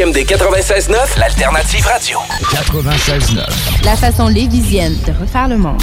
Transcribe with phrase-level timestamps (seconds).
[0.00, 2.18] CGMD 96.9, l'alternative radio.
[2.52, 3.84] 96.9.
[3.84, 5.82] La façon lévisienne de refaire le monde.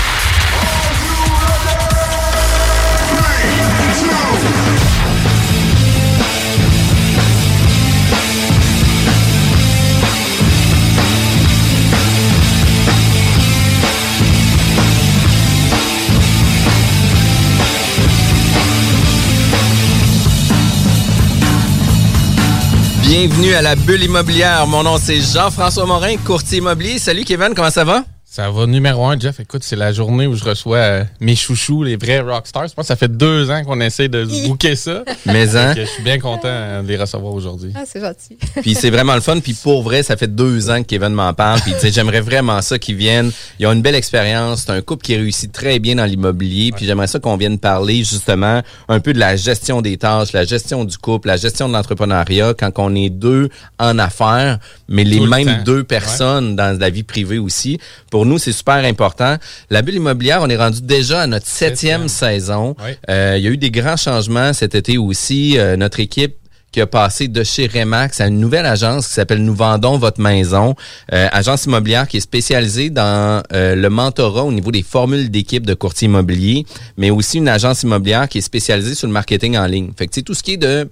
[23.13, 24.65] Bienvenue à la bulle immobilière.
[24.67, 26.97] Mon nom c'est Jean-François Morin, courtier immobilier.
[26.97, 28.05] Salut Kevin, comment ça va?
[28.33, 29.41] Ça va numéro un, Jeff.
[29.41, 32.69] Écoute, c'est la journée où je reçois euh, mes chouchous, les vrais rockstars.
[32.69, 35.03] Je pense que ça fait deux ans qu'on essaie de booker ça.
[35.25, 35.73] Mais hein?
[35.75, 37.73] Je suis bien content euh, de les recevoir aujourd'hui.
[37.75, 38.37] Ah, c'est gentil.
[38.61, 39.37] Puis c'est vraiment le fun.
[39.41, 41.59] Puis pour vrai, ça fait deux ans que Kevin m'en parle.
[41.59, 43.33] Puis j'aimerais vraiment ça qu'ils viennent.
[43.59, 44.63] Ils ont une belle expérience.
[44.65, 46.71] C'est un couple qui réussit très bien dans l'immobilier.
[46.71, 50.45] Puis j'aimerais ça qu'on vienne parler justement un peu de la gestion des tâches, la
[50.45, 54.59] gestion du couple, la gestion de l'entrepreneuriat quand on est deux en affaires,
[54.91, 57.79] mais les Tout mêmes deux personnes dans la vie privée aussi.
[58.11, 59.37] Pour nous, c'est super important.
[59.69, 62.75] La bulle immobilière, on est rendu déjà à notre septième saison.
[62.83, 62.97] Ouais.
[63.09, 65.57] Euh, il y a eu des grands changements cet été aussi.
[65.57, 66.35] Euh, notre équipe
[66.71, 70.21] qui a passé de chez Remax à une nouvelle agence qui s'appelle Nous vendons votre
[70.21, 70.75] maison,
[71.13, 75.65] Euh, agence immobilière qui est spécialisée dans euh, le mentorat au niveau des formules d'équipe
[75.65, 76.65] de courtier immobilier,
[76.97, 79.91] mais aussi une agence immobilière qui est spécialisée sur le marketing en ligne.
[79.97, 80.87] Fait que tu sais, tout ce qui est de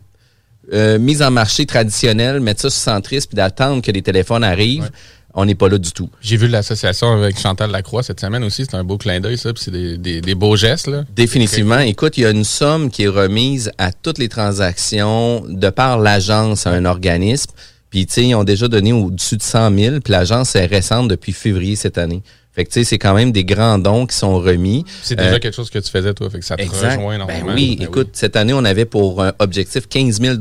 [0.73, 4.89] euh, mise en marché traditionnelle, mettre ça sur centris puis d'attendre que les téléphones arrivent,
[5.35, 6.09] on n'est pas là du tout.
[6.21, 8.65] J'ai vu l'association avec Chantal Lacroix cette semaine aussi.
[8.65, 9.53] C'est un beau clin d'œil, ça.
[9.53, 11.03] Puis c'est des, des- des beaux gestes, là.
[11.15, 11.79] Définitivement.
[11.79, 15.99] Écoute, il y a une somme qui est remise à toutes les transactions de par
[15.99, 17.51] l'agence à un organisme.
[17.91, 19.99] Puis, tu sais, ils ont déjà donné au-dessus de 100 000.
[20.03, 22.21] Puis l'agence est récente depuis février cette année.
[22.59, 24.83] Fait que, tu sais, c'est quand même des grands dons qui sont remis.
[25.01, 26.29] C'est déjà Euh, quelque chose que tu faisais, toi.
[26.29, 26.97] Fait que ça te Exact.
[26.97, 27.53] rejoint Ben énormément.
[27.55, 30.35] oui, Ben écoute, cette année, on avait pour un objectif 15 000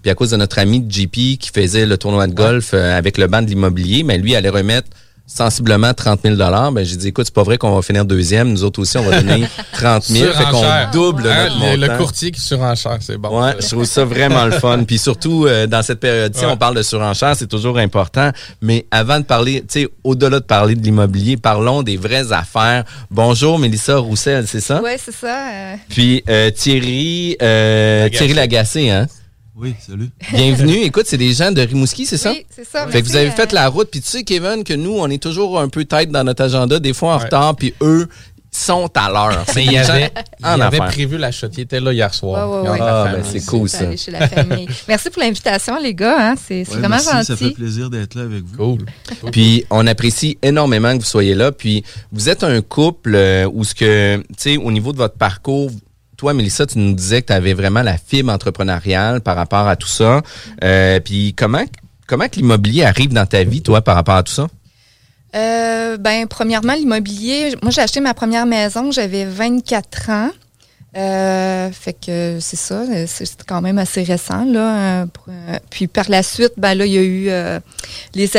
[0.00, 2.96] Puis à cause de notre ami de JP qui faisait le tournoi de golf euh,
[2.96, 4.86] avec le banc de l'immobilier, mais lui allait remettre
[5.32, 8.50] sensiblement 30 000 Ben j'ai dit, écoute, c'est pas vrai qu'on va finir deuxième.
[8.52, 10.32] Nous autres aussi, on va donner 30 000.
[10.32, 11.98] Fait qu'on double Hein, notre le, le montant.
[11.98, 13.40] courtier qui surenchère, c'est bon.
[13.40, 14.82] Ouais, je trouve ça vraiment le fun.
[14.84, 16.50] Puis surtout, euh, dans cette période-ci, Ouais.
[16.52, 18.30] on parle de surenchère, c'est toujours important.
[18.60, 22.84] Mais avant de parler, tu sais, au-delà de parler de l'immobilier, parlons des vraies affaires.
[23.10, 24.80] Bonjour, Mélissa Roussel, c'est ça?
[24.82, 25.48] Oui, c'est ça.
[25.52, 28.18] euh, Puis euh, Thierry, euh, Lagacé.
[28.18, 29.06] Thierry Lagacé, hein?
[29.60, 30.08] Oui, salut.
[30.32, 30.76] Bienvenue.
[30.84, 32.30] Écoute, c'est des gens de Rimouski, c'est ça?
[32.32, 32.86] Oui, c'est ça.
[32.88, 35.08] Fait que vous avez euh, fait la route, puis tu sais, Kevin, que nous, on
[35.10, 37.24] est toujours un peu tête dans notre agenda, des fois en Ouais.
[37.24, 38.08] retard, puis eux
[38.50, 39.44] sont à l'heure.
[39.54, 39.92] Mais il gens
[40.42, 41.48] avait, il prévu la shot.
[41.52, 42.50] Il était là hier soir.
[42.64, 43.86] Ouais, ouais, y Ah, ben, c'est cool, ça.
[43.86, 44.66] aller chez la famille.
[44.88, 46.30] Merci pour l'invitation, les gars.
[46.30, 46.34] Hein.
[46.48, 47.54] C'est vraiment merci, Ça fait gentil.
[47.54, 48.56] plaisir d'être là avec vous.
[48.56, 49.30] Cool.
[49.30, 51.52] Puis on apprécie énormément que vous soyez là.
[51.52, 55.16] Puis vous êtes un couple euh, où ce que, tu sais, au niveau de votre
[55.16, 55.70] parcours,
[56.20, 59.76] toi, Mélissa, tu nous disais que tu avais vraiment la fibre entrepreneuriale par rapport à
[59.76, 60.20] tout ça.
[60.62, 61.64] Euh, puis comment,
[62.06, 64.46] comment que l'immobilier arrive dans ta vie, toi, par rapport à tout ça?
[65.34, 70.30] Euh, ben, premièrement, l'immobilier, moi, j'ai acheté ma première maison, j'avais 24 ans.
[70.94, 74.44] Euh, fait que c'est ça, c'est quand même assez récent.
[74.44, 75.06] Là,
[75.70, 77.30] puis par la suite, ben là, il y a eu
[78.14, 78.30] les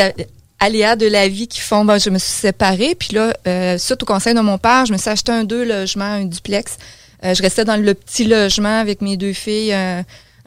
[0.60, 2.94] aléas de la vie qui font, ben, je me suis séparée.
[2.94, 6.04] Puis là, suite au conseil de mon père, je me suis acheté un deux logements,
[6.04, 6.76] un duplex.
[7.22, 9.74] Je restais dans le petit logement avec mes deux filles.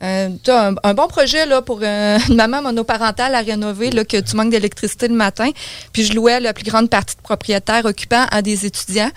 [0.03, 4.17] Euh, un, un, bon projet là pour euh, une maman monoparentale à rénover, là, que
[4.17, 5.51] tu manques d'électricité le matin.
[5.93, 9.11] Puis je louais la plus grande partie de propriétaires occupants à des étudiants.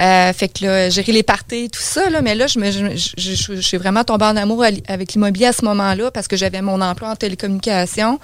[0.00, 3.60] Euh, fait que là, gérer les parties, tout ça, là, mais là, je, me, je,
[3.60, 7.10] suis vraiment tombée en amour avec l'immobilier à ce moment-là parce que j'avais mon emploi
[7.10, 8.18] en télécommunication.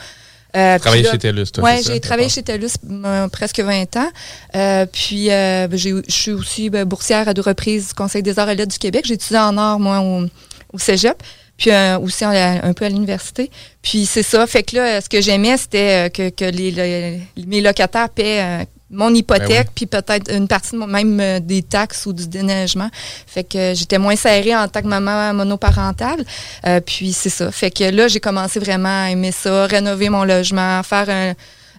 [0.56, 4.11] Euh, travaillé chez TELUS, toi, Oui, j'ai travaillé chez TELUS euh, presque 20 ans.
[4.56, 8.50] Euh, puis, ben, je suis aussi ben, boursière à deux reprises du Conseil des arts
[8.50, 9.05] et lettres du Québec.
[9.06, 10.26] J'ai étudié en art, moi, au,
[10.73, 11.23] au cégep
[11.61, 13.50] puis euh, aussi un peu à l'université.
[13.82, 14.47] Puis c'est ça.
[14.47, 18.64] Fait que là, ce que j'aimais, c'était euh, que, que les, mes locataires paient euh,
[18.91, 22.91] mon hypothèque, ben puis peut-être une partie même des taxes ou du déneigement.
[23.27, 26.25] Fait que j'étais moins serrée en tant que maman monoparentale.
[26.85, 27.51] puis c'est ça.
[27.53, 31.35] Fait que là, j'ai commencé vraiment à aimer ça, rénover mon logement, faire un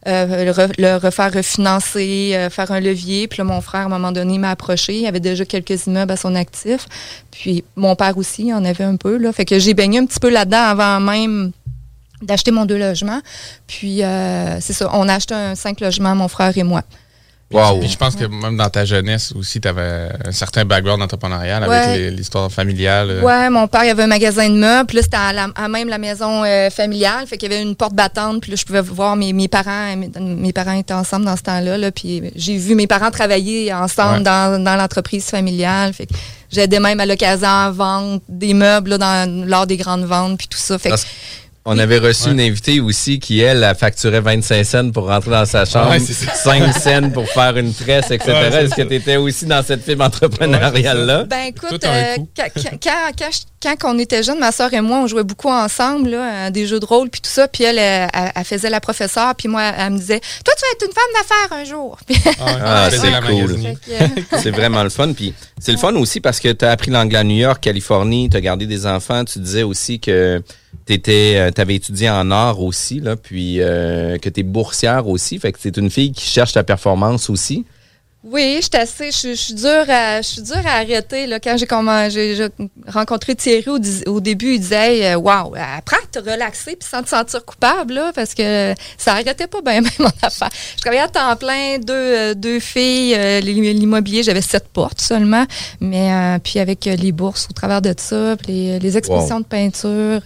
[0.08, 3.28] euh, le, refaire refinancer, euh, faire un levier.
[3.28, 4.98] Puis là, mon frère, à un moment donné, m'a approché.
[4.98, 6.88] Il avait déjà quelques immeubles à son actif.
[7.30, 9.18] Puis mon père aussi, il en avait un peu.
[9.18, 9.31] Là.
[9.31, 11.52] Fait que j'ai baigné un petit peu là-dedans avant même
[12.24, 13.22] d'acheter mon deux logements.
[13.68, 16.81] Puis euh, c'est ça, on a acheté un cinq logements, mon frère et moi.
[17.51, 17.80] Wow.
[17.80, 21.63] Puis je pense que même dans ta jeunesse aussi, tu avais un certain background entrepreneurial
[21.63, 23.21] avec l'histoire familiale.
[23.24, 24.88] Ouais, mon père, il avait un magasin de meubles.
[24.88, 27.27] Puis là, c'était à, même la maison euh, familiale.
[27.27, 28.42] Fait qu'il y avait une porte battante.
[28.42, 29.95] Puis là, je pouvais voir mes, mes parents.
[29.95, 31.77] Mes, parents étaient ensemble dans ce temps-là.
[31.77, 35.94] Là, puis j'ai vu mes parents travailler ensemble dans, dans l'entreprise familiale.
[35.94, 36.13] Fait que
[36.50, 40.38] j'aidais même à l'occasion à vendre des meubles là, dans, lors des grandes ventes.
[40.38, 40.77] Puis tout ça.
[40.77, 40.95] Fait que,
[41.66, 45.46] on avait reçu une invitée aussi qui, elle, a facturé 25 cents pour rentrer dans
[45.46, 48.31] sa chambre, 5 cents pour faire une tresse, etc.
[48.31, 51.25] Est-ce que tu étais aussi dans cette fibre entrepreneuriale-là?
[51.25, 53.22] Ben écoute, euh, quand,
[53.84, 56.86] on était jeunes, ma soeur et moi, on jouait beaucoup ensemble, là, des jeux de
[56.86, 57.48] rôle, puis tout ça.
[57.48, 60.86] Puis elle, elle, faisait la professeure, puis moi, elle me disait Toi, tu vas être
[60.86, 61.98] une femme d'affaires un jour.
[62.63, 63.58] ah, c'est cool.
[64.42, 65.13] c'est vraiment le fun.
[65.13, 68.30] Puis c'est le fun aussi parce que tu as appris l'anglais à New York, Californie,
[68.30, 69.25] tu as gardé des enfants.
[69.25, 70.42] Tu disais aussi que
[70.86, 75.40] tu euh, avais étudié en art aussi, là, puis euh, que tu es boursière aussi.
[75.40, 77.66] Fait que c'est une fille qui cherche ta performance aussi.
[78.23, 81.39] Oui, je suis assez, je, suis dure à, je suis dure à arrêter là.
[81.39, 81.65] Quand j'ai
[82.12, 82.47] j'ai
[82.88, 83.65] rencontré Thierry
[84.06, 88.12] au, début, il disait, waouh, apprends à te relaxer puis sans te sentir coupable là,
[88.13, 90.50] parce que ça arrêtait pas bien même mon affaire.
[90.75, 95.45] Je travaillais à temps plein, deux, euh, deux filles, euh, l'immobilier, j'avais sept portes seulement,
[95.79, 100.21] mais euh, puis avec les bourses au travers de ça, les, les expositions de peinture,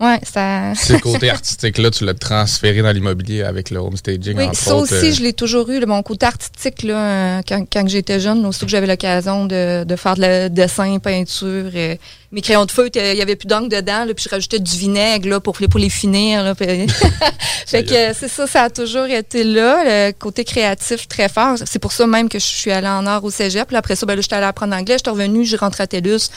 [0.00, 0.74] ouais, ça.
[0.74, 4.36] Ce côté artistique là, tu l'as transféré dans l'immobilier avec le homestaging.
[4.36, 8.44] Oui, ça aussi, je l'ai toujours eu, mon côté artistique là quand, quand j'étais jeune,
[8.46, 12.00] aussi que j'avais l'occasion de, de, faire le dessin, peinture, et
[12.32, 14.76] mes crayons de feu, il y avait plus d'encre dedans, là, puis je rajoutais du
[14.76, 16.42] vinaigre là, pour, pour les finir.
[16.42, 16.54] Là,
[17.66, 21.56] fait que c'est ça, ça a toujours été là, le côté créatif très fort.
[21.64, 23.68] C'est pour ça même que je suis allée en art au cégep.
[23.68, 24.96] Puis après ça, ben, là, j'étais allée apprendre l'anglais.
[24.98, 26.30] Je suis revenue, j'ai rentré à TELUS,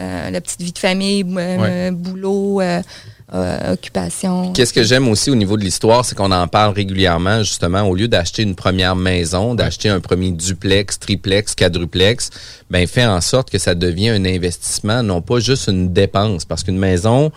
[0.00, 2.60] euh, la petite vie de famille, euh, boulot.
[2.60, 2.82] Euh,
[3.32, 4.52] euh, occupation.
[4.52, 7.94] Qu'est-ce que j'aime aussi au niveau de l'histoire, c'est qu'on en parle régulièrement, justement, au
[7.94, 12.30] lieu d'acheter une première maison, d'acheter un premier duplex, triplex, quadruplex,
[12.70, 16.62] ben fait en sorte que ça devient un investissement, non pas juste une dépense, parce
[16.62, 17.32] qu'une maison,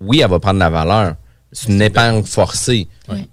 [0.00, 1.16] oui, elle va prendre la valeur.
[1.52, 2.88] C'est une épargne forcée,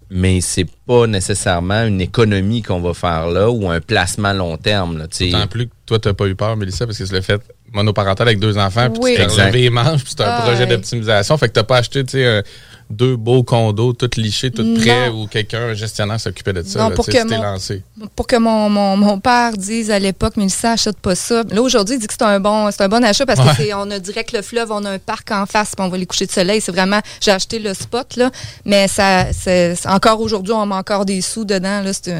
[0.09, 5.07] mais c'est pas nécessairement une économie qu'on va faire là ou un placement long terme.
[5.07, 7.41] D'autant plus que toi, tu n'as pas eu peur, Mélissa, parce que c'est le fait
[7.73, 11.37] monoparental avec deux enfants, puis tu t'es les manches, puis c'est un ah, projet d'optimisation.
[11.37, 12.43] Fait que t'as pas acheté, tu sais,
[12.89, 16.89] deux beaux condos, tout lichés, tout prêts, où quelqu'un, un gestionnaire, s'occupait de ça.
[16.91, 17.81] pour, que mon, lancé.
[18.15, 21.43] pour que mon, mon, mon père dise à l'époque, mais ça achète pas ça.
[21.49, 23.99] Là, aujourd'hui, il dit que c'est un bon, c'est un bon achat parce qu'on a
[23.99, 26.31] direct le fleuve, on a un parc en face, puis on va les coucher de
[26.31, 26.61] soleil.
[26.61, 28.31] C'est vraiment, j'ai acheté le spot, là,
[28.65, 32.19] mais ça, c'est, encore aujourd'hui, on met encore des sous dedans, là, c'est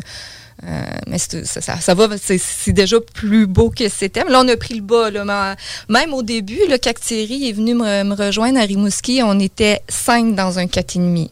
[0.65, 4.23] euh, mais ça, ça, va, c'est déjà plus beau que c'était.
[4.23, 5.11] Là, on a pris le bas.
[5.11, 5.55] Là,
[5.89, 10.59] même au début, quand Thierry est venu me, rejoindre à Rimouski, on était cinq dans
[10.59, 11.29] un 4,5.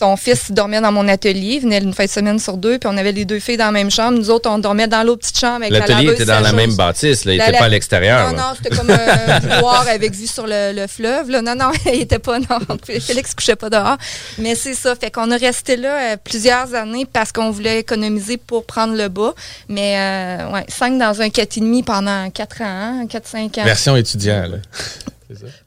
[0.00, 2.88] Son fils dormait dans mon atelier, il venait une fin de semaine sur deux, puis
[2.90, 4.16] on avait les deux filles dans la même chambre.
[4.16, 6.74] Nous autres, on dormait dans l'autre petite chambre avec la L'atelier était dans la même
[6.74, 8.32] bâtisse, là, il n'était pas à l'extérieur.
[8.32, 11.30] Non, non, c'était comme un couloir avec vue sur le, fleuve.
[11.30, 11.42] Là.
[11.42, 12.58] Non, non, il était pas, non.
[13.00, 13.98] Félix couchait pas dehors.
[14.38, 18.38] Mais c'est ça, fait qu'on est resté là euh, plusieurs années parce qu'on voulait économiser
[18.38, 19.34] pour prendre le bas.
[19.68, 23.64] Mais euh, ouais, cinq dans un 4,5 pendant quatre ans, 4-5 ans.
[23.64, 24.56] Version étudiant, là.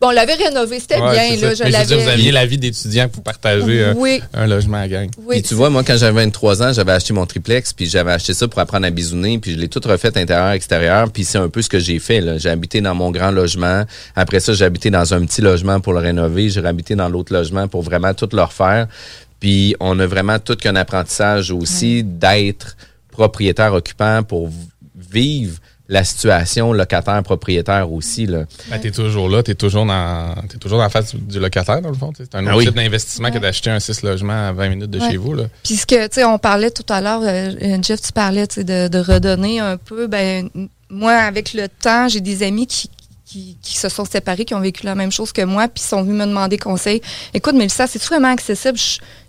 [0.01, 1.35] Bon, on l'avait rénové, c'était bien.
[1.35, 5.09] Là, je Mais vous aviez la vie d'étudiant pour partager euh, un logement à gang.
[5.25, 5.41] Oui.
[5.41, 8.47] tu vois, moi, quand j'avais 23 ans, j'avais acheté mon triplex, puis j'avais acheté ça
[8.47, 11.69] pour apprendre à bisouner, puis je l'ai tout refait intérieur-extérieur, puis c'est un peu ce
[11.69, 12.39] que j'ai fait.
[12.39, 13.83] J'ai habité dans mon grand logement.
[14.15, 16.49] Après ça, j'ai habité dans un petit logement pour le rénover.
[16.49, 18.87] J'ai habité dans l'autre logement pour vraiment tout le refaire.
[19.39, 22.77] Puis on a vraiment tout qu'un apprentissage aussi d'être
[23.11, 24.49] propriétaire occupant pour
[24.95, 25.57] vivre
[25.89, 28.25] la situation locataire-propriétaire aussi.
[28.25, 28.45] Là.
[28.69, 31.39] Ben, tu es toujours là, tu es toujours dans es toujours dans la face du
[31.39, 32.11] locataire, dans le fond.
[32.15, 34.99] C'est un ah autre type d'investissement que d'acheter un 6 logements à 20 minutes de
[34.99, 35.33] chez vous.
[35.33, 35.43] Là.
[35.63, 38.87] Puis ce que, tu sais, on parlait tout à l'heure, euh, Jeff, tu parlais de,
[38.87, 40.07] de redonner un peu.
[40.07, 40.49] Ben,
[40.89, 42.89] moi, avec le temps, j'ai des amis qui,
[43.61, 46.15] qui, se sont séparés, qui ont vécu la même chose que moi, puis sont venus
[46.15, 47.01] me demander conseil.
[47.33, 48.77] Écoute, mais ça, c'est vraiment accessible.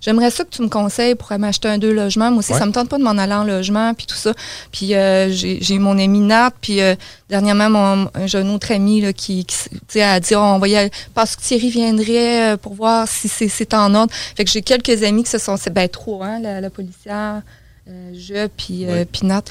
[0.00, 2.30] J'aimerais ça que tu me conseilles pour m'acheter un deux logements.
[2.30, 4.34] Moi aussi, ça me tente pas de m'en aller en logement, puis tout ça.
[4.70, 6.94] Puis euh, j'ai mon ami Nat, puis euh,
[7.28, 9.46] dernièrement, mon, j'ai un autre ami là, qui,
[9.88, 13.28] qui a dit, on va y aller, parce que Thierry viendrait euh, pour voir si
[13.28, 14.12] c'est en ordre.
[14.36, 17.42] Fait que j'ai quelques amis qui se sont, ben trop, hein, la, policière,
[17.86, 18.86] je, puis
[19.22, 19.44] Nat,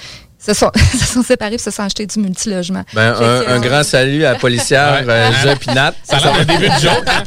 [0.46, 2.84] se sont, se sont séparés et se sont achetés du multilogement.
[2.94, 3.16] Ben,
[3.48, 5.94] un, grand salut à la policière euh, Pinat.
[6.04, 7.08] Ça a un début de joke.
[7.08, 7.24] Hein?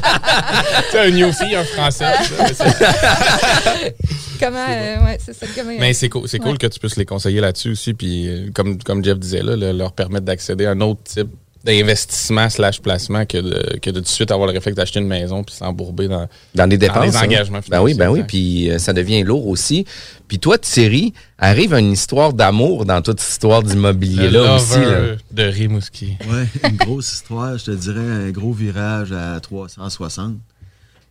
[0.91, 2.05] tu un newfie, un français.
[4.39, 5.47] comment, euh, ouais, c'est ça.
[5.55, 7.93] Comment, Mais c'est cool, c'est cool que tu puisses les conseiller là-dessus aussi.
[7.93, 11.29] Puis, euh, comme, comme Jeff disait, là, leur permettre d'accéder à un autre type
[11.63, 15.07] d'investissement slash placement que de, que de tout de suite avoir le réflexe d'acheter une
[15.07, 17.05] maison puis s'embourber dans, dans des dépenses.
[17.05, 17.23] Dans des hein.
[17.23, 19.85] engagements Ben oui, ben oui, puis euh, ça devient lourd aussi.
[20.27, 24.79] Puis toi, Thierry, arrive une histoire d'amour dans toute cette histoire d'immobilier-là aussi.
[24.79, 25.15] Là.
[25.31, 26.17] de Rimouski.
[26.29, 30.35] Oui, une grosse histoire, je te dirais un gros virage à 360.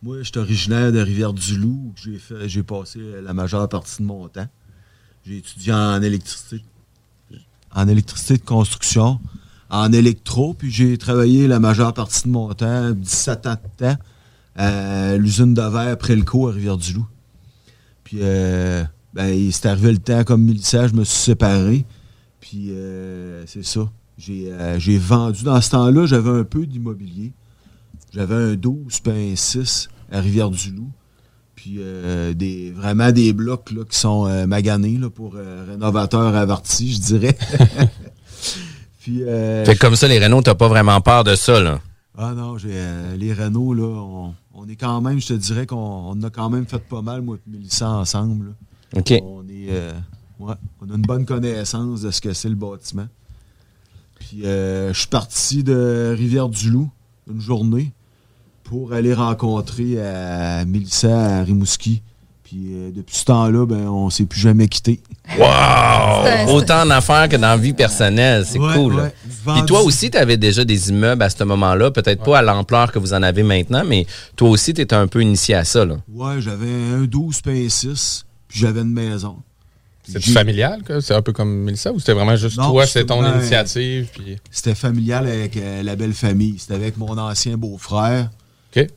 [0.03, 1.93] Moi, je suis originaire de Rivière-du-Loup.
[2.03, 4.47] J'ai, j'ai passé la majeure partie de mon temps.
[5.25, 6.63] J'ai étudié en électricité,
[7.73, 9.19] en électricité de construction
[9.69, 13.97] en électro, puis j'ai travaillé la majeure partie de mon temps, 17 ans de temps,
[14.55, 17.05] à l'usine de verre Prelco à Rivière-du-Loup.
[18.03, 18.83] Puis, euh,
[19.13, 21.85] ben, c'est arrivé le temps comme militaire, je me suis séparé.
[22.39, 23.81] Puis, euh, c'est ça.
[24.29, 25.43] Euh, j'ai vendu.
[25.43, 27.33] Dans ce temps-là, j'avais un peu d'immobilier.
[28.13, 30.89] J'avais un 12 puis un 6 à Rivière-du-Loup.
[31.55, 31.79] Puis,
[32.35, 37.37] des, vraiment des blocs qui sont maganés là, pour rénovateurs avertis, je dirais.
[39.09, 41.79] Euh, fait comme ça, les Renault, t'as pas vraiment peur de ça, là?
[42.17, 46.29] Ah non, euh, les Renault, là, on, est quand même, je te dirais qu'on a
[46.29, 48.55] quand même fait pas mal, moi et Mélissa, ensemble.
[48.95, 49.13] OK.
[49.23, 49.93] On, est, euh,
[50.39, 50.57] on a
[50.95, 53.07] une bonne connaissance de ce que c'est le bâtiment.
[54.19, 56.89] Puis je suis parti de Rivière-du-Loup
[57.29, 57.91] une journée
[58.63, 62.01] pour aller rencontrer à Mélissa à Rimouski.
[62.47, 65.01] Puis euh, depuis ce temps-là, ben, on s'est plus jamais quitté.
[65.37, 66.55] Wow!
[66.55, 68.45] Autant d'affaires que dans la vie personnelle.
[68.45, 69.11] C'est cool.
[69.45, 71.91] Puis toi aussi, tu avais déjà des immeubles à ce moment-là.
[71.91, 74.05] Peut-être pas à l'ampleur que vous en avez maintenant, mais
[74.37, 75.83] toi aussi, tu étais un peu initié à ça.
[75.83, 75.97] Là.
[76.07, 79.35] Ouais, j'avais un 12 puis 6, puis j'avais une maison.
[80.09, 84.07] C'est familial, c'est un peu comme Mélissa, ou c'était vraiment juste toi, c'était ton initiative?
[84.49, 86.55] C'était familial avec euh, la belle famille.
[86.59, 88.29] C'était avec mon ancien beau-frère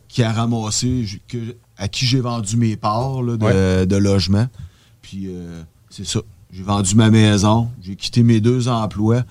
[0.08, 4.46] qui a ramassé, que, à qui j'ai vendu mes parts de, logement.
[5.02, 6.20] Puis euh, c'est ça.
[6.52, 9.22] J'ai vendu ma maison, j'ai quitté mes deux emplois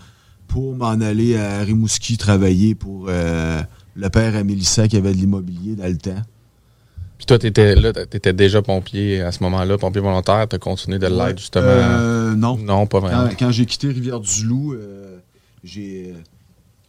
[0.47, 3.61] pour m'en aller à Rimouski travailler pour euh,
[3.95, 6.21] le père à Mélissa qui avait de l'immobilier dans le temps.
[7.17, 10.59] Puis toi, tu étais, là, étais déjà pompier à ce moment-là, pompier volontaire, tu as
[10.59, 11.65] continué de l'être justement?
[11.65, 12.57] Euh, non.
[12.57, 13.29] Non, pas vraiment.
[13.37, 14.75] Quand, j'ai quitté Rivière-du-Loup,
[15.63, 16.15] j'ai,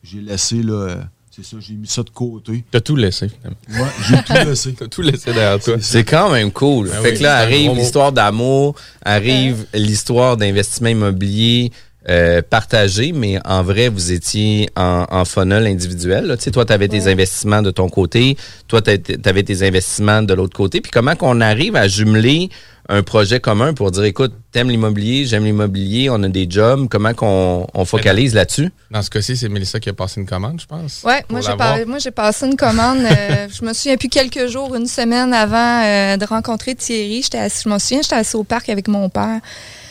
[0.05, 2.65] j'ai laissé là, c'est ça, j'ai mis ça de côté.
[2.73, 3.31] T'as tout laissé,
[3.69, 4.73] Ouais, j'ai tout laissé.
[4.75, 5.77] T'as tout laissé derrière toi.
[5.81, 6.89] C'est quand même cool.
[6.89, 11.71] Ben fait que là, arrive l'histoire d'amour, arrive l'histoire d'investissement immobilier
[12.09, 16.35] euh, partagé, mais en vrai, vous étiez en, en funnel individuel.
[16.39, 18.37] Tu sais, toi, tu avais tes investissements de ton côté,
[18.69, 18.91] toi, tu
[19.25, 20.81] avais tes investissements de l'autre côté.
[20.81, 22.49] Puis comment qu'on arrive à jumeler
[22.89, 27.15] un projet commun pour dire écoute, t'aimes l'immobilier, j'aime l'immobilier, on a des jobs, comment
[27.15, 28.73] qu'on on focalise là-dessus?
[28.91, 31.03] Dans ce cas-ci, c'est Mélissa qui a passé une commande, je pense.
[31.05, 32.99] Oui, moi j'ai moi j'ai passé une commande.
[33.05, 37.23] euh, je me souviens plus quelques jours, une semaine avant euh, de rencontrer Thierry.
[37.23, 39.41] J'étais je me souviens, j'étais assis au parc avec mon père.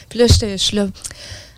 [0.10, 0.88] Puis là, je suis là.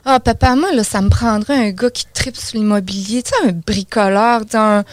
[0.04, 3.50] Ah, papa, moi, là, ça me prendrait un gars qui tripe sur l'immobilier, tu sais,
[3.50, 4.84] un bricoleur, un,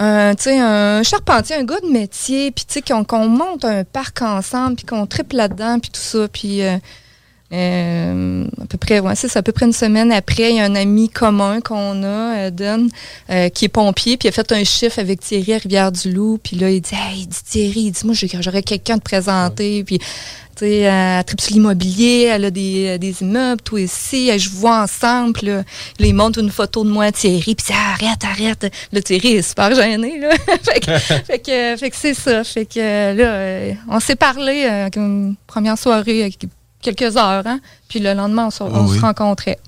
[0.00, 4.76] un, un charpentier, un gars de métier, puis tu sais, qu'on monte un parc ensemble,
[4.76, 6.62] puis qu'on tripe là-dedans, puis tout ça, puis...
[6.62, 6.78] Euh,
[7.52, 10.64] euh, à peu près, ouais, c'est à peu près une semaine après, il y a
[10.64, 12.88] un ami commun qu'on a, Eden,
[13.30, 16.56] euh, qui est pompier, puis il a fait un chiffre avec Thierry à Rivière-du-Loup, puis
[16.56, 19.98] là, il dit, hey, il dit Thierry, il dit, moi, j'aurais quelqu'un de présenter, puis
[19.98, 24.82] tu sais, elle tripe sur l'immobilier, elle a des, des immeubles, tout ici, je vois
[24.82, 28.72] ensemble, là, là, il montre une photo de moi, Thierry, puis arrête, arrête.
[28.90, 30.30] Le Thierry est super gêné, là.
[30.62, 32.42] fait que, fait que, que c'est ça.
[32.42, 36.24] Fait que là, euh, on s'est parlé, euh, une première soirée,
[36.80, 39.58] quelques heures, hein, puis le lendemain, on, se, on se rencontrait.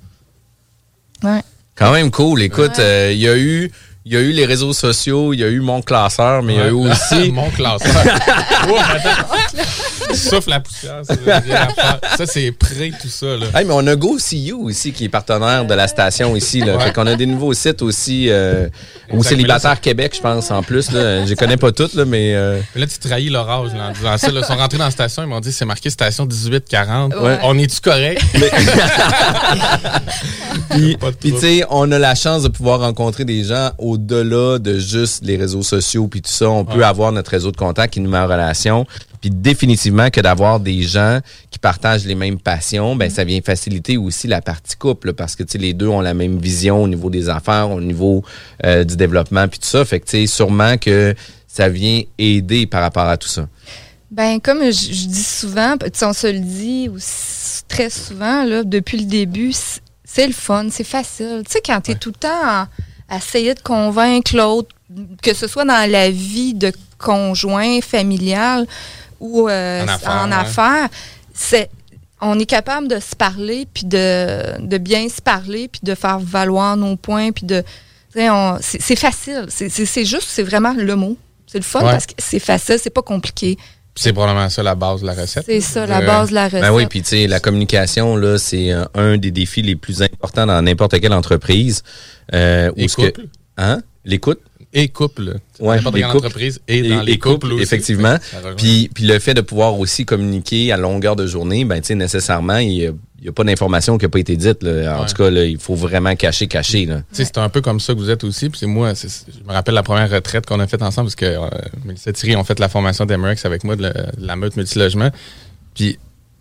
[1.23, 1.43] Ouais.
[1.75, 2.43] Quand même cool.
[2.43, 3.71] Écoute, euh, il y a eu
[4.09, 6.59] il y a eu les réseaux sociaux, il y a eu mon classeur, mais il
[6.59, 7.31] y a eu aussi.
[7.33, 7.93] mon classeur.
[8.71, 8.79] oh,
[10.15, 11.03] Souffle la poussière.
[12.17, 13.37] Ça, c'est prêt, tout ça.
[13.37, 13.49] Là.
[13.53, 16.61] mais on a Go aussi qui est partenaire de la station ici.
[16.61, 16.79] Là.
[16.79, 18.31] Fait qu'on a des nouveaux sites aussi.
[18.31, 18.69] Euh,
[19.13, 20.91] ou Célibataire Québec, je pense, en plus.
[20.91, 21.27] Là.
[21.27, 22.35] Je connais pas toutes, là, mais.
[22.35, 22.61] Euh...
[22.75, 24.29] Là, tu trahis l'orage en disant ça.
[24.33, 27.13] Ils sont rentrés dans la station, ils m'ont dit c'est marqué station 1840.
[27.43, 28.23] On est-tu correct?
[30.71, 35.25] puis, tu sais, on a la chance de pouvoir rencontrer des gens au-delà de juste
[35.25, 36.49] les réseaux sociaux puis tout ça.
[36.49, 38.87] On peut avoir notre réseau de contacts qui nous met en relation.
[39.21, 43.97] Puis définitivement que d'avoir des gens qui partagent les mêmes passions, ben ça vient faciliter
[43.97, 47.29] aussi la partie couple parce que les deux ont la même vision au niveau des
[47.29, 48.25] affaires, au niveau
[48.65, 49.85] euh, du développement puis tout ça.
[49.85, 51.15] Fait que tu sais sûrement que
[51.49, 53.49] ça vient aider par rapport à tout ça.
[54.11, 56.89] Ben comme je, dis souvent, on se le dit
[57.67, 59.53] très souvent là, depuis le début,
[60.05, 61.43] c'est le fun, c'est facile.
[61.45, 62.69] Tu sais quand tu es tout le temps à
[63.15, 64.75] essayer de convaincre l'autre,
[65.23, 68.67] que ce soit dans la vie de conjoint, familial,
[69.21, 70.89] ou euh, en affaires,
[71.35, 71.71] c'est
[72.21, 76.19] on est capable de se parler puis de, de bien se parler puis de faire
[76.19, 77.63] valoir nos points puis de
[78.61, 79.47] c'est facile.
[79.49, 81.17] C'est juste c'est vraiment le mot.
[81.47, 83.57] C'est le fun parce que c'est facile c'est pas compliqué
[83.99, 85.45] c'est probablement ça la base de la recette.
[85.47, 86.61] C'est ça, la base de la recette.
[86.63, 90.47] Ben oui, puis tu sais, la communication, là, c'est un des défis les plus importants
[90.47, 91.83] dans n'importe quelle entreprise.
[92.33, 93.27] Euh, Les couples?
[93.57, 93.83] Hein?
[94.05, 94.41] L'écoute
[94.73, 95.37] et couple.
[95.61, 97.63] Ouais, les entreprises et, dans les couples, aussi.
[97.63, 98.17] Effectivement.
[98.57, 101.95] Puis, puis le fait de pouvoir aussi communiquer à longueur de journée, ben, tu sais,
[101.95, 104.65] nécessairement, il n'y a, pas d'information qui n'a pas été dite.
[104.65, 106.89] En tout cas, là, il faut vraiment cacher, cacher.
[107.13, 108.51] C'est un peu comme ça que vous êtes aussi.
[108.51, 111.49] Puis moi, je me rappelle la première retraite qu'on a faite ensemble, parce que euh,
[111.85, 115.11] Mélissa Thierry ont fait la formation d'Emirates avec moi de la, meute multilogement.
[115.75, 115.99] Puis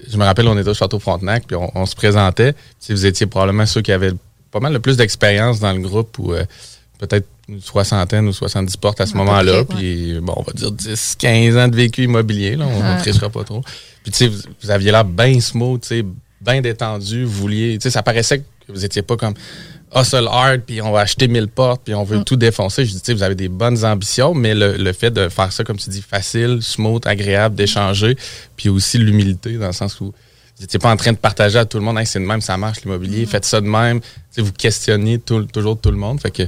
[0.08, 2.54] je me rappelle, on était au Château Frontenac, puis on, se présentait.
[2.90, 4.14] vous étiez probablement ceux qui avaient
[4.52, 6.34] pas mal le plus d'expérience dans le groupe ou
[7.00, 9.64] peut-être une soixantaine ou 70 portes à ce moment-là.
[9.64, 12.56] Puis, bon, on va dire 10, 15 ans de vécu immobilier.
[12.56, 13.62] Là, on ne trichera pas trop.
[14.04, 16.06] Puis, tu sais, vous, aviez l'air bien smooth, tu sais,
[16.42, 17.24] bien détendu.
[17.24, 19.34] Vous vouliez, tu sais, ça paraissait que vous étiez pas comme
[19.96, 22.24] hustle hard, puis on va acheter 1000 portes, puis on veut mm.
[22.26, 22.86] tout défoncer.
[22.86, 25.64] Je dis, tu sais, vous avez des bonnes ambitions, mais le, fait de faire ça,
[25.64, 28.18] comme tu dis, facile, smooth, agréable, d'échanger,
[28.58, 31.66] puis aussi l'humilité, dans le sens où vous n'étiez pas en train de partager à
[31.66, 33.28] tout le monde, c'est de même, ça marche l'immobilier, mm.
[33.28, 34.02] faites ça de même.
[34.02, 36.20] Tu sais, vous questionnez toujours tout le monde.
[36.20, 36.44] Fait que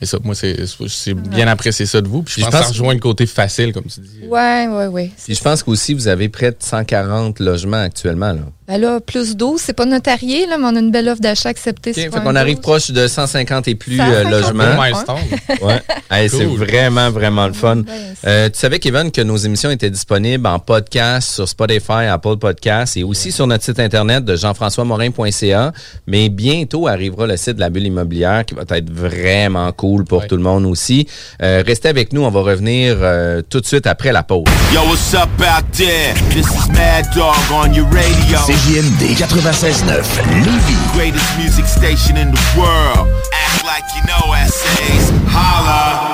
[0.00, 2.22] et ça, moi, c'est bien apprécié ça de vous.
[2.22, 4.20] Puis je, pense, que ça rejoint le côté facile, comme tu dis.
[4.28, 5.10] Oui, oui, oui.
[5.24, 8.32] Puis je pense qu'aussi, vous avez près de 140 logements actuellement.
[8.32, 8.42] Là.
[8.66, 11.50] Ben là, plus 12, c'est pas notarié, là, mais on a une belle offre d'achat
[11.50, 11.90] acceptée.
[11.90, 14.64] Okay, fait qu'on arrive proche de 150 et plus euh, logements.
[14.78, 15.82] ouais.
[16.28, 17.82] C'est vraiment, vraiment le fun.
[18.26, 22.96] Euh, tu savais, Kevin, que nos émissions étaient disponibles en podcast sur Spotify, Apple Podcasts
[22.96, 25.72] et aussi sur notre site internet de jean-françois-morin.ca.
[26.06, 30.26] Mais bientôt arrivera le site de la bulle immobilière qui va être vraiment cool pour
[30.26, 31.06] tout le monde aussi.
[31.42, 34.44] Euh, restez avec nous, on va revenir euh, tout de suite après la pause.
[34.72, 36.14] Yo, what's up out there?
[36.30, 38.53] This is Mad Dog on your radio.
[38.54, 40.92] CJMD 96.9 Lévis.
[40.92, 43.08] Greatest music station in the world.
[43.32, 45.10] Act like you know essays.
[45.26, 46.13] Holla.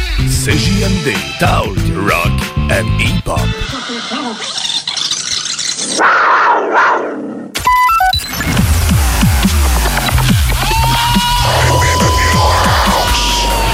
[0.21, 0.29] 832 1001.
[0.29, 2.31] CJMD, Talk, Rock
[2.69, 3.39] and Hip-Hop.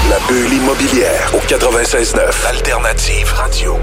[0.08, 2.46] La bulle immobilière au 96.9.
[2.46, 3.78] Alternative Radio.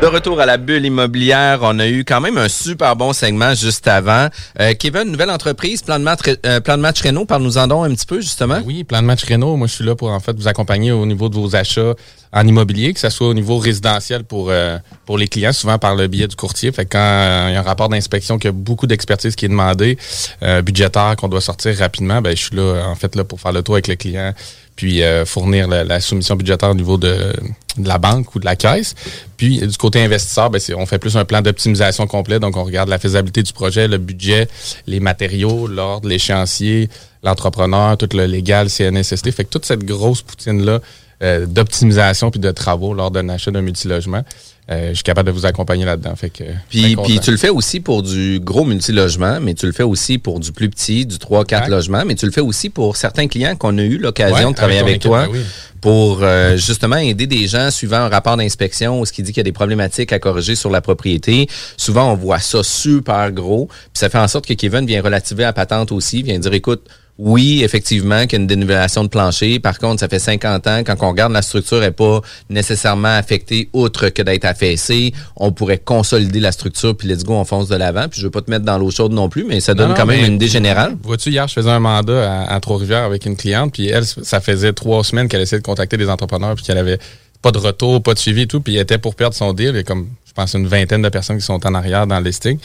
[0.00, 3.54] De retour à la bulle immobilière, on a eu quand même un super bon segment
[3.54, 4.28] juste avant.
[4.58, 7.94] Euh, Kevin, nouvelle entreprise, plan de match, euh, plan de match Renault, parle-nous-en donc un
[7.94, 8.60] petit peu justement.
[8.64, 11.04] Oui, plan de match Renault, moi je suis là pour en fait vous accompagner au
[11.04, 11.94] niveau de vos achats
[12.32, 15.96] en immobilier, que ce soit au niveau résidentiel pour euh, pour les clients, souvent par
[15.96, 16.70] le biais du courtier.
[16.72, 19.48] Fait quand euh, il y a un rapport d'inspection qui a beaucoup d'expertise qui est
[19.48, 19.98] demandé,
[20.42, 23.52] euh, budgétaire qu'on doit sortir rapidement, ben je suis là en fait là pour faire
[23.52, 24.32] le tour avec le client
[24.80, 27.34] puis euh, fournir la, la soumission budgétaire au niveau de,
[27.76, 28.94] de la banque ou de la caisse.
[29.36, 32.40] Puis du côté investisseur, c'est- on fait plus un plan d'optimisation complet.
[32.40, 34.48] Donc, on regarde la faisabilité du projet, le budget,
[34.86, 36.88] les matériaux, l'ordre, l'échéancier,
[37.22, 39.30] l'entrepreneur, tout le légal, CNSST.
[39.32, 40.80] Fait que toute cette grosse poutine-là
[41.22, 44.22] euh, d'optimisation puis de travaux lors d'un achat d'un multilogement,
[44.70, 46.14] je suis capable de vous accompagner là-dedans.
[46.16, 49.82] Fait que, Puis, tu le fais aussi pour du gros multilogement, mais tu le fais
[49.82, 51.68] aussi pour du plus petit, du 3-4 Exact.
[51.68, 54.56] logements, mais tu le fais aussi pour certains clients qu'on a eu l'occasion Ouais, de
[54.56, 55.44] travailler avec avec, ton équipe, toi ben oui.
[55.80, 59.40] pour euh, justement aider des gens suivant un rapport d'inspection où ce qui dit qu'il
[59.40, 61.48] y a des problématiques à corriger sur la propriété.
[61.76, 65.42] Souvent, on voit ça super gros, puis ça fait en sorte que Kevin vient relativer
[65.44, 66.82] la patente aussi, vient dire, écoute,
[67.22, 69.60] oui, effectivement, qu'il y a une dénivellation de plancher.
[69.60, 73.68] Par contre, ça fait 50 ans, quand on regarde la structure n'est pas nécessairement affectée,
[73.74, 77.76] outre que d'être affaissée, on pourrait consolider la structure, puis let's go, on fonce de
[77.76, 78.08] l'avant.
[78.08, 79.94] Puis je veux pas te mettre dans l'eau chaude non plus, mais ça donne non,
[79.94, 80.96] quand même une idée générale.
[81.02, 84.40] Vois-tu, hier, je faisais un mandat à, à Trois-Rivières avec une cliente, puis elle, ça
[84.40, 86.98] faisait trois semaines qu'elle essayait de contacter des entrepreneurs, puis qu'elle avait
[87.42, 89.68] pas de retour, pas de suivi et tout, puis elle était pour perdre son deal.
[89.68, 92.18] Il y a comme, je pense, une vingtaine de personnes qui sont en arrière dans
[92.18, 92.58] le listing.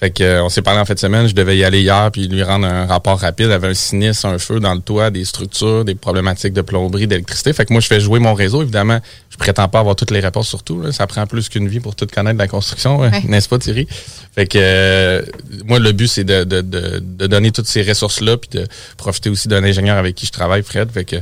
[0.00, 2.08] Fait que, euh, on s'est parlé en fin de semaine, je devais y aller hier,
[2.12, 3.46] puis lui rendre un rapport rapide.
[3.46, 7.08] Il avait un sinistre, un feu dans le toit, des structures, des problématiques de plomberie,
[7.08, 7.52] d'électricité.
[7.52, 8.62] Fait que moi, je fais jouer mon réseau.
[8.62, 10.80] Évidemment, je prétends pas avoir toutes les réponses sur tout.
[10.82, 10.92] là.
[10.92, 13.10] Ça prend plus qu'une vie pour tout connaître la construction, Ouais.
[13.24, 13.88] n'est-ce pas, Thierry?
[14.36, 15.22] Fait que euh,
[15.64, 19.30] moi, le but, c'est de, de, de, de donner toutes ces ressources-là, puis de profiter
[19.30, 20.92] aussi d'un ingénieur avec qui je travaille, Fred.
[20.92, 21.16] Fait que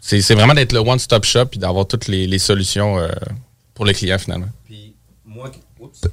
[0.00, 3.08] c'est c'est vraiment d'être le one-stop shop, puis d'avoir toutes les, les solutions euh,
[3.74, 4.48] pour le client, finalement.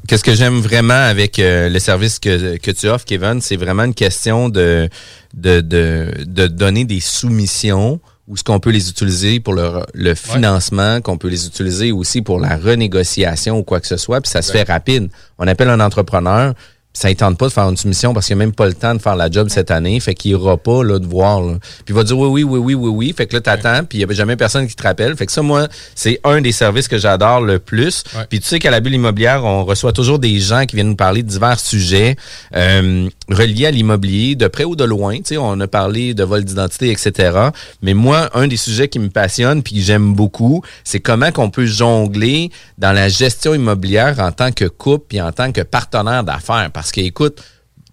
[0.08, 3.84] Qu'est-ce que j'aime vraiment avec euh, le service que, que tu offres, Kevin, c'est vraiment
[3.84, 4.90] une question de,
[5.34, 10.16] de, de, de donner des soumissions où ce qu'on peut les utiliser pour le, le
[10.16, 14.30] financement, qu'on peut les utiliser aussi pour la renégociation ou quoi que ce soit, puis
[14.30, 15.10] ça se fait rapide.
[15.38, 16.54] On appelle un entrepreneur,
[16.94, 18.94] ça ne tente pas de faire une soumission parce qu'il n'a même pas le temps
[18.94, 21.42] de faire la job cette année, fait qu'il ira pas là, de voir.
[21.42, 21.54] là.
[21.86, 23.14] Puis il va dire oui, oui, oui, oui, oui, oui.
[23.16, 25.16] Fait que là, t'attends, puis il n'y a jamais personne qui te rappelle.
[25.16, 28.04] Fait que ça, moi, c'est un des services que j'adore le plus.
[28.16, 28.26] Ouais.
[28.30, 30.96] Puis tu sais qu'à la bulle immobilière, on reçoit toujours des gens qui viennent nous
[30.96, 32.18] parler de divers sujets
[32.56, 35.18] euh, reliés à l'immobilier, de près ou de loin.
[35.18, 37.38] Tu sais, on a parlé de vol d'identité, etc.
[37.82, 41.50] Mais moi, un des sujets qui me passionne puis que j'aime beaucoup, c'est comment qu'on
[41.50, 46.24] peut jongler dans la gestion immobilière en tant que couple puis en tant que partenaire
[46.24, 46.70] d'affaires.
[46.82, 47.44] Parce que, écoute,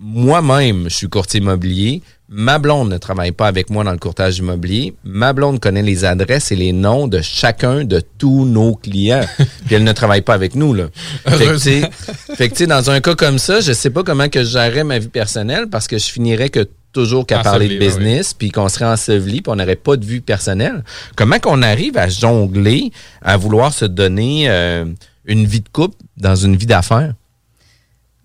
[0.01, 2.01] moi-même, je suis courtier immobilier.
[2.31, 4.95] Ma blonde ne travaille pas avec moi dans le courtage immobilier.
[5.05, 9.27] Ma blonde connaît les adresses et les noms de chacun de tous nos clients.
[9.67, 10.87] Puis elle ne travaille pas avec nous, là.
[11.27, 14.85] Fait que, tu dans un cas comme ça, je sais pas comment que je gérerais
[14.85, 18.51] ma vie personnelle parce que je finirais que toujours qu'à parler de là, business, puis
[18.51, 20.83] qu'on serait enseveli, puis on n'aurait pas de vue personnelle.
[21.15, 24.87] Comment qu'on arrive à jongler, à vouloir se donner euh,
[25.27, 27.13] une vie de couple dans une vie d'affaires?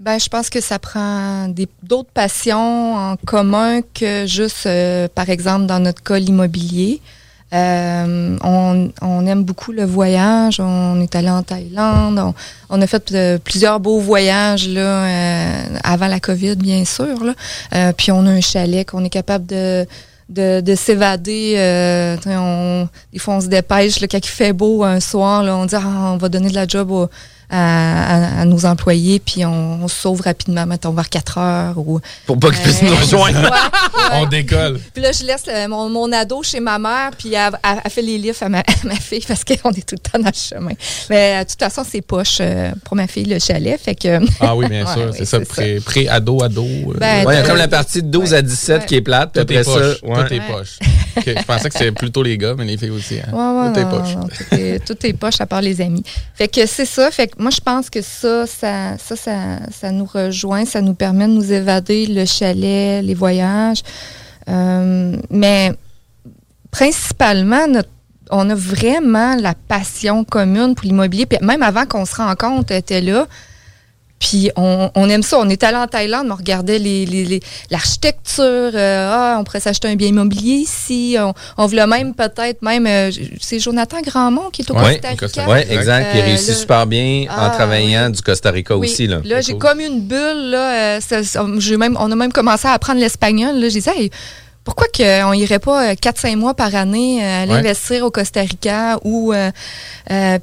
[0.03, 1.47] Ben, je pense que ça prend
[1.81, 6.99] d'autres passions en commun que juste, euh, par exemple, dans notre cas, l'immobilier.
[7.53, 10.59] Euh, on, on aime beaucoup le voyage.
[10.59, 12.19] On est allé en Thaïlande.
[12.19, 12.33] On,
[12.69, 17.23] on a fait euh, plusieurs beaux voyages là, euh, avant la COVID, bien sûr.
[17.23, 17.33] Là.
[17.73, 19.85] Euh, puis on a un chalet qu'on est capable de,
[20.27, 21.53] de, de s'évader.
[21.55, 24.01] Euh, on, des fois, on se dépêche.
[24.01, 26.55] Là, quand il fait beau un soir, là, on dit ah, on va donner de
[26.55, 27.07] la job au,
[27.49, 31.77] à, nos employés, puis on, se sauve rapidement, mettons, vers 4 heures.
[31.77, 33.51] Ou, Pour pas qu'ils puissent nous rejoindre.
[34.13, 34.79] On décolle.
[34.93, 38.17] Puis là, je laisse euh, mon, mon, ado chez ma mère, puis elle, fait les
[38.17, 40.73] livres à ma, ma fille parce qu'on est tout le temps dans le chemin.
[41.09, 43.79] Mais euh, de toute façon, c'est poche euh, pour ma fille, le chalet.
[43.79, 44.19] Fait que...
[44.39, 45.13] Ah oui, bien sûr.
[45.13, 46.65] c'est ça, pré-ado, ado.
[46.97, 49.33] Ben, il y a comme la partie de 12 à 17 qui est plate.
[49.33, 50.01] Tout est poche.
[50.01, 50.79] Tout est poche.
[51.25, 53.19] je pensais que c'était plutôt les gars, mais les filles aussi.
[53.19, 53.71] Hein.
[53.73, 54.85] tout, est poche.
[54.85, 56.03] tout, est, poche à part les amis.
[56.35, 57.09] Fait que c'est ça.
[57.11, 59.15] Fait que moi, je pense que ça ça, ça,
[59.71, 63.83] ça, nous rejoint, ça nous permet de nous évader, le chalet, les voyages.
[64.49, 65.73] Euh, mais
[66.71, 67.65] principalement,
[68.31, 71.27] on a vraiment la passion commune pour l'immobilier.
[71.41, 73.27] même avant qu'on se rencontre, elle était là.
[74.23, 75.37] Puis on, aime ça.
[75.37, 76.79] On est allé en Thaïlande, on regardait
[77.69, 78.71] l'architecture.
[78.71, 81.17] Les, euh, ah, on pourrait s'acheter un bien immobilier ici.
[81.57, 82.87] On, voulait même peut-être même.
[82.87, 85.45] Euh, c'est Jonathan Grandmont qui est au Costa Rica.
[85.49, 86.15] Oui, exact.
[86.15, 89.07] il réussit euh, super bien en ah, travaillant du Costa Rica aussi.
[89.07, 90.51] Là, là j'ai comme une bulle.
[90.51, 90.99] Là,
[91.77, 93.59] même, on a même commencé à apprendre l'espagnol.
[93.69, 94.09] J'ai dit, hey,
[94.63, 98.97] pourquoi qu'on irait pas 4-5 euh, mois par année euh, à investir au Costa Rica
[99.03, 99.51] ou euh,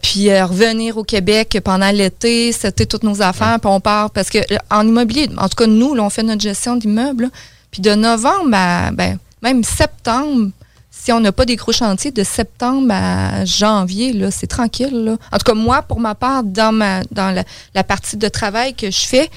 [0.03, 4.11] puis revenir au Québec pendant l'été, c'était toutes nos affaires, puis on part?
[4.11, 4.39] Parce que
[4.71, 7.31] en immobilier, en tout cas nous, on fait notre gestion d'immeubles,
[7.71, 10.51] puis de novembre à ben, même septembre,
[10.91, 15.05] si on n'a pas des gros chantiers, de septembre à janvier, là, c'est tranquille.
[15.05, 15.17] Là.
[15.33, 18.75] En tout cas, moi, pour ma part, dans ma dans la, la partie de travail
[18.75, 19.31] que je fais,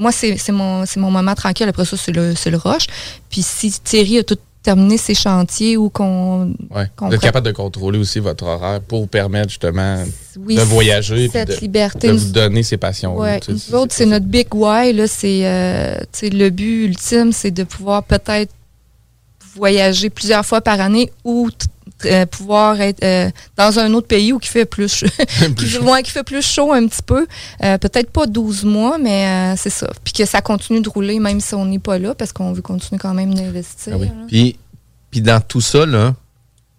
[0.00, 1.68] moi, c'est mon, mon moment tranquille.
[1.68, 2.86] Après ça, c'est le, le rush.
[3.28, 6.54] Puis si Thierry a tout terminé ses chantiers ou qu'on.
[6.70, 6.90] Ouais.
[7.00, 10.04] vous êtes capable de contrôler aussi votre horaire pour vous permettre justement
[10.36, 11.28] de voyager.
[11.28, 12.08] Cette de, liberté.
[12.08, 13.16] De vous donner ces passions.
[13.16, 13.40] Ouais.
[13.90, 15.06] c'est notre big why.
[15.06, 18.52] C'est euh, le but ultime, c'est de pouvoir peut-être
[19.54, 21.50] voyager plusieurs fois par année ou
[22.06, 25.04] euh, pouvoir être euh, dans un autre pays où qui fait plus,
[25.56, 25.66] qui,
[26.04, 27.26] qui fait plus chaud un petit peu.
[27.62, 29.90] Euh, peut-être pas 12 mois, mais c'est ça.
[30.04, 32.62] Puis que ça continue de rouler même si on n'est pas là parce qu'on veut
[32.62, 33.98] continuer quand même d'investir.
[34.00, 34.58] Ah puis,
[35.10, 36.14] puis dans tout ça, là,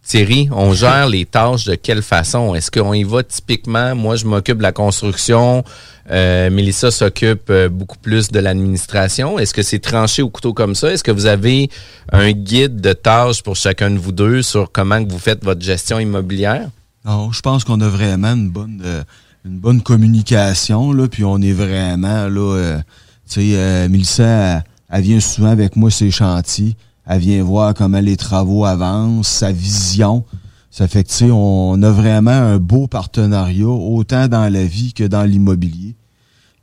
[0.03, 2.55] Thierry, on gère les tâches de quelle façon?
[2.55, 3.95] Est-ce qu'on y va typiquement?
[3.95, 5.63] Moi, je m'occupe de la construction.
[6.11, 9.39] Euh, Mélissa s'occupe euh, beaucoup plus de l'administration.
[9.39, 10.91] Est-ce que c'est tranché au couteau comme ça?
[10.91, 11.69] Est-ce que vous avez
[12.11, 15.99] un guide de tâches pour chacun de vous deux sur comment vous faites votre gestion
[15.99, 16.69] immobilière?
[17.05, 19.03] Non, je pense qu'on a vraiment une bonne, euh,
[19.45, 22.77] une bonne communication, là, puis on est vraiment, là, euh,
[23.29, 26.75] tu sais, Mélissa, elle, vient souvent avec moi ses chantiers.
[27.07, 30.25] Elle vient voir comment les travaux avancent, sa vision.
[30.69, 34.93] Ça fait que, tu sais, on a vraiment un beau partenariat, autant dans la vie
[34.93, 35.95] que dans l'immobilier.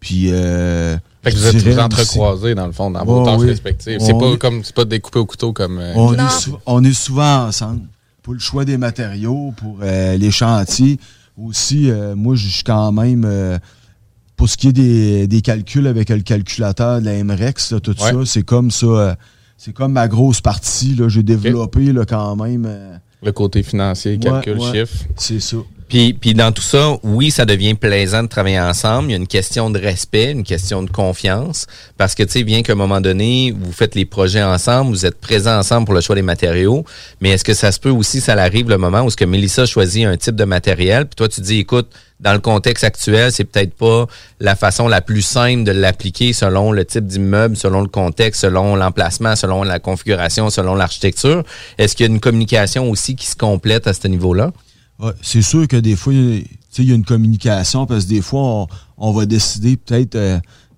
[0.01, 3.99] Puis, euh, fait que vous êtes tous entrecroisés, dans le fond, dans vos tâches respectives.
[4.01, 5.79] C'est pas comme, c'est pas découpé au couteau comme.
[5.79, 7.83] Euh, on, est on, est souvent ensemble.
[8.23, 10.99] Pour le choix des matériaux, pour euh, les chantiers.
[11.41, 13.61] Aussi, euh, moi, je suis quand même,
[14.37, 18.13] pour ce qui est des, des, calculs avec le calculateur de la MREX, tout ça,
[18.25, 19.17] c'est comme ça
[19.59, 20.95] c'est comme ma grosse partie.
[20.95, 22.65] Là, j'ai développé là, quand même.
[22.67, 25.05] Euh, le côté financier, calcul, chiffre.
[25.17, 25.57] C'est ça.
[25.89, 29.09] Puis, dans tout ça, oui, ça devient plaisant de travailler ensemble.
[29.09, 31.67] Il y a une question de respect, une question de confiance.
[31.97, 35.07] Parce que, tu sais, bien qu'à un moment donné, vous faites les projets ensemble, vous
[35.07, 36.85] êtes présents ensemble pour le choix des matériaux.
[37.23, 39.65] Mais est-ce que ça se peut aussi, ça arrive le moment où ce que Mélissa
[39.65, 41.89] choisit un type de matériel, puis toi, tu dis, écoute,
[42.21, 44.07] dans le contexte actuel, c'est peut-être pas
[44.41, 48.75] la façon la plus simple de l'appliquer selon le type d'immeuble, selon le contexte, selon
[48.75, 51.45] l'emplacement, selon la configuration, selon l'architecture.
[51.79, 54.53] Est-ce qu'il y a une communication aussi qui se complète à ce niveau-là?
[55.23, 56.45] C'est sûr que des fois, il
[56.79, 60.17] y a une communication parce que des fois, on, va décider peut-être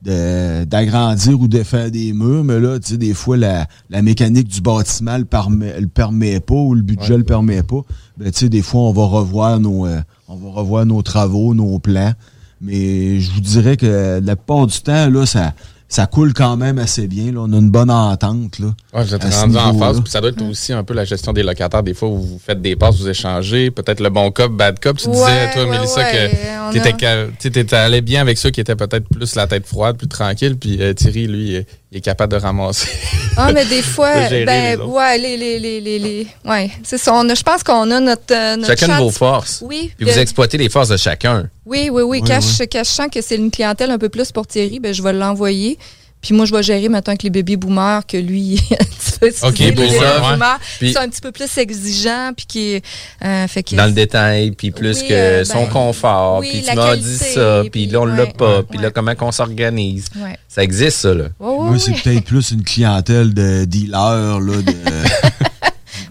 [0.06, 3.66] euh, d'agrandir ou de faire des murs, mais là, des fois, la,
[4.02, 7.82] mécanique du bâtiment ne le permet, pas ou le budget ne le permet pas.
[8.18, 12.12] Ben, des fois, on va revoir nos, euh, on va revoir nos travaux, nos plans.
[12.60, 15.54] Mais je vous dirais que la plupart du temps, là, ça,
[15.90, 17.32] ça coule quand même assez bien.
[17.32, 17.40] Là.
[17.40, 18.60] On a une bonne entente.
[18.60, 20.00] Là, ouais, vous êtes rendu en phase.
[20.00, 21.82] Puis ça doit être aussi un peu la gestion des locataires.
[21.82, 23.72] Des fois, vous faites des passes, vous échangez.
[23.72, 24.96] Peut-être le bon cop, bad cop.
[24.96, 29.34] Tu disais, toi, Mélissa, que tu étais, allé bien avec ceux qui étaient peut-être plus
[29.34, 30.56] la tête froide, plus tranquille.
[30.56, 32.88] Puis euh, Thierry, lui, il est capable de ramasser.
[33.36, 37.14] Ah, mais des fois, ben, ouais, les, les, les, les, ouais, c'est ça.
[37.14, 39.62] On je pense qu'on a notre, euh, notre Chacun de vos forces.
[39.64, 39.92] Oui.
[39.96, 41.48] Puis vous exploitez les forces de chacun.
[41.64, 42.22] Oui, oui, oui.
[42.26, 45.78] quand, Je, que c'est une clientèle un peu plus pour Thierry, ben, je vais l'envoyer.
[46.20, 48.60] Puis moi, je vais gérer maintenant avec les bébés boomers que lui,
[49.42, 52.32] OK, les boomers qui sont un petit peu plus exigeants.
[52.36, 52.82] Puis qui,
[53.24, 56.40] euh, fait que Dans le détail, puis plus que euh, son ben, confort.
[56.40, 58.62] puis tu m'as dit ça, puis là, on l'a pas.
[58.62, 60.06] Puis là, comment qu'on s'organise?
[60.48, 61.24] Ça existe, ça, là.
[61.38, 64.74] moi, c'est peut-être plus une clientèle de dealers, là, de...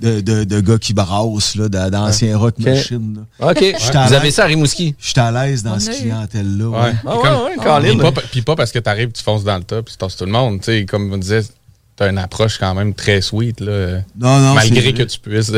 [0.02, 2.66] de, de, de gars qui brassent, là, d'anciens rock Ok.
[2.66, 3.26] machines.
[3.40, 3.50] là.
[3.52, 3.58] OK.
[3.58, 4.96] Vous l'aise- avez ça à Rimouski?
[5.00, 6.66] J'étais à l'aise dans cette clientèle-là.
[6.68, 6.94] Ouais.
[7.06, 7.18] Ah
[7.82, 8.12] ouais, ouais.
[8.32, 10.32] Puis pas, parce que t'arrives, tu fonces dans le tas, puis tu tasses tout le
[10.32, 10.60] monde.
[10.60, 11.42] Tu sais, comme on disait,
[11.96, 14.00] t'as une approche quand même très sweet, là.
[14.20, 15.52] Non, non, Malgré que tu puisses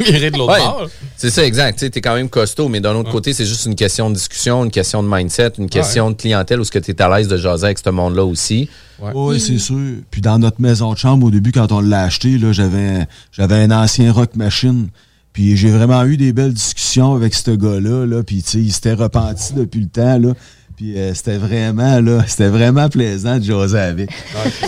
[0.00, 0.86] virer de l'autre Ouais, bord.
[1.16, 1.78] c'est ça, exact.
[1.78, 4.64] Tu es quand même costaud, mais d'un autre côté, c'est juste une question de discussion,
[4.64, 7.28] une question de mindset, une question de clientèle où ce que tu es à l'aise
[7.28, 8.68] de jaser avec ce monde-là aussi.
[9.14, 9.96] Oui, c'est sûr.
[10.10, 13.56] Puis dans notre maison de chambre, au début, quand on l'a acheté, là, j'avais, j'avais
[13.56, 14.88] un ancien rock machine.
[15.32, 18.04] Puis j'ai vraiment eu des belles discussions avec ce gars-là.
[18.04, 20.18] Là, puis tu sais, il s'était repenti depuis le temps.
[20.18, 20.34] Là.
[20.76, 24.10] Puis euh, c'était vraiment, là, c'était vraiment plaisant de jaser avec.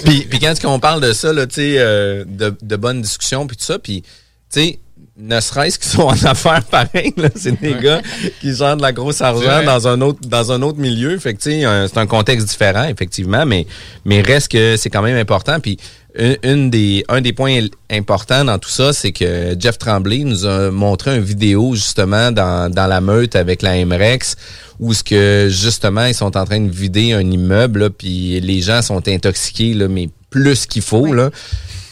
[0.05, 3.47] puis, puis quand on parle de ça, là, tu sais, euh, de, de bonnes discussions,
[3.47, 4.09] puis tout ça, puis, tu
[4.51, 4.79] sais,
[5.19, 8.01] ne serait-ce qu'ils sont en affaires pareil, là, c'est des gars
[8.41, 11.19] qui gèrent de la grosse argent dans un autre dans un autre milieu.
[11.19, 13.67] Fait que, tu sais, un- c'est un contexte différent, effectivement, mais,
[14.05, 15.61] mais reste que c'est quand même important.
[15.61, 15.77] Puis,
[16.19, 17.59] une, une des, un des points
[17.91, 22.71] importants dans tout ça, c'est que Jeff Tremblay nous a montré une vidéo, justement, dans,
[22.71, 24.37] dans la meute avec la MREX,
[24.81, 28.61] où ce que, justement, ils sont en train de vider un immeuble, là, puis les
[28.61, 31.31] gens sont intoxiqués, là, mais plus qu'il faut, là.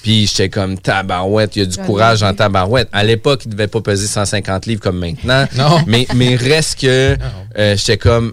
[0.02, 2.88] Puis j'étais comme tabarouette, il y a du courage en tabarouette.
[2.92, 5.46] À l'époque, il devait pas peser 150 livres comme maintenant.
[5.56, 5.82] Non.
[5.86, 7.16] Mais, mais reste que
[7.58, 8.32] euh, j'étais comme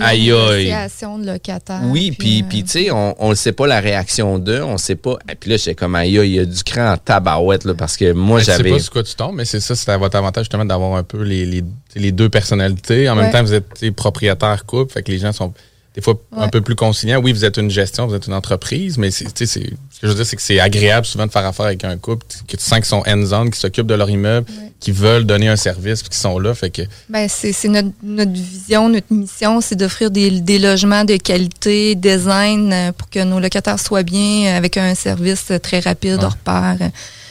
[0.00, 0.66] aïe aïe.
[0.66, 1.80] négociation de locataire.
[1.86, 4.94] Oui, puis puis tu sais, on, on le sait pas la réaction d'eux, on sait
[4.94, 5.16] pas.
[5.30, 7.74] Et puis là, j'étais comme aïe aïe, il y a du cran en tabarouette là
[7.74, 9.90] parce que moi Je sais j'avais pas sur quoi tu tombes, mais c'est ça, c'est
[9.90, 11.64] à votre avantage justement d'avoir un peu les, les,
[11.96, 13.08] les deux personnalités.
[13.08, 15.52] En même temps, vous êtes tu sais, propriétaire couple, fait que les gens sont
[15.94, 17.20] des fois un peu plus conciliants.
[17.20, 20.02] Oui, vous êtes une gestion, vous êtes une entreprise, mais c'est, tu sais, c'est- ce
[20.02, 22.24] que je veux dire, c'est que c'est agréable souvent de faire affaire avec un couple
[22.46, 24.46] que tu sens qu'ils sont hands-on, qui s'occupent de leur immeuble,
[24.78, 26.54] qui veulent donner un service, puis qui sont là.
[26.54, 31.04] Fait que Ben, c'est c'est notre, notre vision, notre mission, c'est d'offrir des, des logements
[31.04, 35.58] de qualité, design, euh, pour que nos locataires soient bien, euh, avec un service euh,
[35.58, 36.24] très rapide, Ouais.
[36.26, 36.76] hors pair.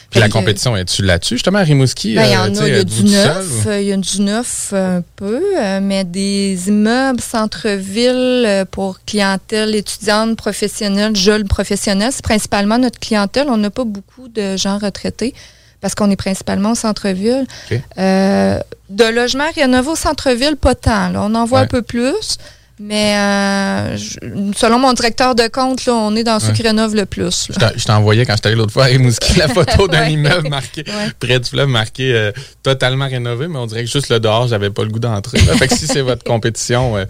[0.09, 2.15] Puis la compétition, est-tu là-dessus, justement, à Rimouski?
[2.15, 3.97] Ben, il y euh, en a, il y a du neuf, euh, il y a
[3.97, 12.11] du neuf un peu, euh, mais des immeubles centre-ville pour clientèle étudiante, professionnelle, jeunes professionnels,
[12.13, 13.47] c'est principalement notre clientèle.
[13.49, 15.33] On n'a pas beaucoup de gens retraités
[15.81, 17.45] parce qu'on est principalement au centre-ville.
[17.97, 21.09] Euh, de logements rénovés au centre-ville, pas tant.
[21.09, 21.21] là.
[21.23, 21.65] On en voit Ouais.
[21.65, 22.37] un peu plus.
[22.79, 24.19] Mais euh, je-
[24.55, 26.53] selon mon directeur de compte, là, on est dans ceux Ouais.
[26.53, 27.49] qui rénovent le plus.
[27.49, 27.55] là.
[27.55, 30.13] Je t'en- Je t'envoyais quand j'étais allé l'autre fois à Rimouski la photo d'un Ouais.
[30.13, 31.11] immeuble marqué Ouais.
[31.19, 34.69] près du fleuve marqué euh, totalement rénové, mais on dirait que juste le dehors, j'avais
[34.69, 35.39] pas le goût d'entrer.
[35.39, 35.53] là.
[35.57, 37.05] Fait que si c'est votre compétition, euh,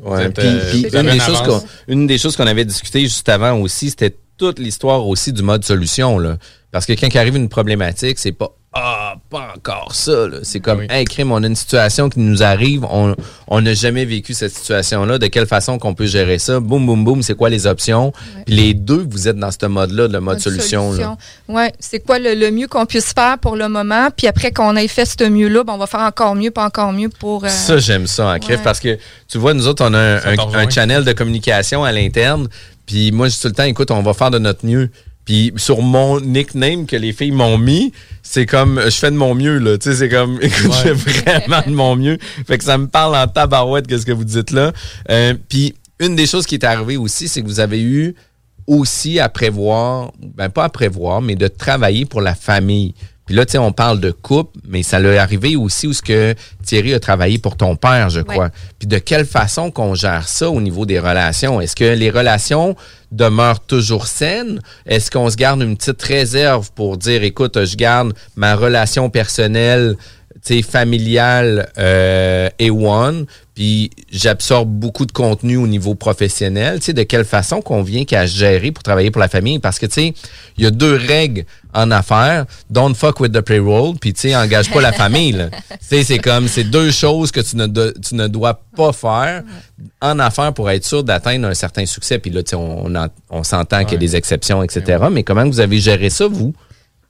[0.00, 2.36] vous Ouais, êtes, puis- euh, puis vous avez une, des choses qu'on, une des choses
[2.36, 6.18] qu'on avait discuté juste avant aussi, c'était toute l'histoire aussi du mode solution.
[6.18, 6.38] Là.
[6.70, 10.26] Parce que quand il arrive une problématique, c'est pas Ah, pas encore ça.
[10.28, 10.38] là.
[10.44, 10.86] C'est comme Oui.
[10.88, 13.14] Hey, crime, on a une situation qui nous arrive, on
[13.46, 15.18] on n'a jamais vécu cette situation-là.
[15.18, 16.58] De quelle façon qu'on peut gérer ça?
[16.58, 18.12] Boum, boum, boum, c'est quoi les options?
[18.46, 20.92] Puis les deux, vous êtes dans ce mode-là, le mode solution.
[20.94, 21.16] là.
[21.48, 24.08] Oui, c'est quoi le, le mieux qu'on puisse faire pour le moment?
[24.16, 26.92] Puis après qu'on ait fait ce mieux-là, ben, on va faire encore mieux, pas encore
[26.94, 27.44] mieux pour.
[27.44, 28.58] euh, Ça, j'aime ça en Ouais.
[28.64, 31.92] parce que tu vois, nous autres, on a un, un- un channel de communication à
[31.92, 32.48] l'interne.
[32.86, 34.90] Puis moi, je dis tout le temps, écoute, on va faire de notre mieux.
[35.24, 39.34] Puis sur mon nickname que les filles m'ont mis, c'est comme je fais de mon
[39.34, 39.78] mieux là.
[39.78, 42.18] Tu sais, c'est comme écoute, je fais vraiment de mon mieux.
[42.46, 44.72] Fait que ça me parle en tabarouette qu'est-ce que vous dites là.
[45.10, 48.14] Euh, puis une des choses qui est arrivée aussi, c'est que vous avez eu
[48.66, 52.94] aussi à prévoir, ben pas à prévoir, mais de travailler pour la famille.
[53.32, 56.02] Puis là, tu sais, on parle de couple, mais ça l'est arrivé aussi où ce
[56.02, 56.34] que
[56.66, 58.50] Thierry a travaillé pour ton père, je crois.
[58.78, 61.58] Puis de quelle façon qu'on gère ça au niveau des relations?
[61.58, 62.76] Est-ce que les relations
[63.10, 64.60] demeurent toujours saines?
[64.84, 69.96] Est-ce qu'on se garde une petite réserve pour dire, écoute, je garde ma relation personnelle,
[70.44, 76.78] tu sais, familiale euh, et one, puis j'absorbe beaucoup de contenu au niveau professionnel.
[76.80, 79.58] Tu sais, de quelle façon qu'on vient qu'à gérer pour travailler pour la famille?
[79.60, 80.14] Parce que, tu sais,
[80.56, 82.46] il y a deux règles en affaires.
[82.70, 85.32] Don't fuck with the payroll, puis, tu sais, engage pas la famille.
[85.32, 85.48] là.
[85.50, 88.92] Tu sais, c'est comme, c'est deux choses que tu ne, do- tu ne dois pas
[88.92, 89.42] faire
[90.00, 92.18] en affaires pour être sûr d'atteindre un certain succès.
[92.18, 92.90] Puis là, tu sais, on,
[93.30, 95.04] on s'entend qu'il y a des exceptions, etc.
[95.10, 96.52] Mais comment vous avez géré ça, vous?